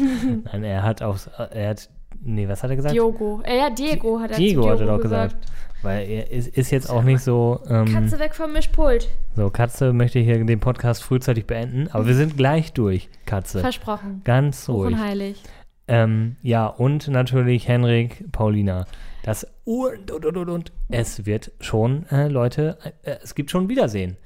[0.52, 1.18] Nein, er hat auch,
[1.50, 1.88] er hat,
[2.20, 2.94] nee, was hat er gesagt?
[2.94, 3.40] Diogo.
[3.44, 5.36] Äh, ja, Diego hat er Diego hat er doch gesagt.
[5.82, 9.08] Weil er ist, ist jetzt auch nicht so, ähm, Katze weg vom Mischpult.
[9.36, 13.60] so, Katze möchte hier den Podcast frühzeitig beenden, aber wir sind gleich durch, Katze.
[13.60, 14.22] Versprochen.
[14.24, 14.94] Ganz ruhig.
[14.94, 15.42] und heilig.
[15.86, 18.86] Ähm, ja, und natürlich Henrik, Paulina.
[19.26, 20.72] Das und, und, und, und, und.
[20.88, 24.16] Es wird schon, äh, Leute, äh, es gibt schon Wiedersehen.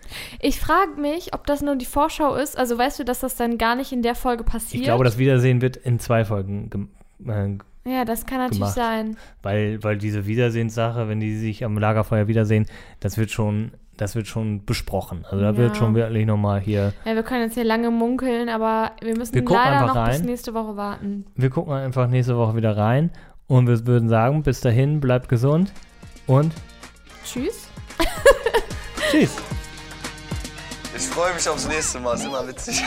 [0.40, 2.59] Ich frage mich, ob das nur die Vorschau ist.
[2.59, 4.82] Also weißt du, dass das dann gar nicht in der Folge passiert?
[4.82, 6.70] Ich glaube, das Wiedersehen wird in zwei Folgen
[7.26, 8.74] äh, Ja, das kann natürlich gemacht.
[8.74, 9.16] sein.
[9.42, 12.66] weil, weil diese Wiedersehenssache, wenn die sich am Lagerfeuer wiedersehen,
[13.01, 15.24] das wird schon, das wird schon besprochen.
[15.30, 15.74] Also da wird Ja.
[15.76, 19.44] schon wirklich nochmal hier, Ja, wir können jetzt hier lange munkeln, aber wir müssen Wir
[19.44, 20.26] gucken leider noch bis rein.
[20.26, 21.24] nächste Woche warten.
[21.36, 23.11] wir gucken einfach nächste Woche wieder rein
[23.51, 25.72] und wir würden sagen, bis dahin, bleibt gesund
[26.28, 26.55] und
[27.24, 27.66] Tschüss.
[29.11, 29.30] tschüss.
[30.96, 32.14] Ich freue mich aufs nächste Mal.
[32.14, 32.80] Ist immer witzig.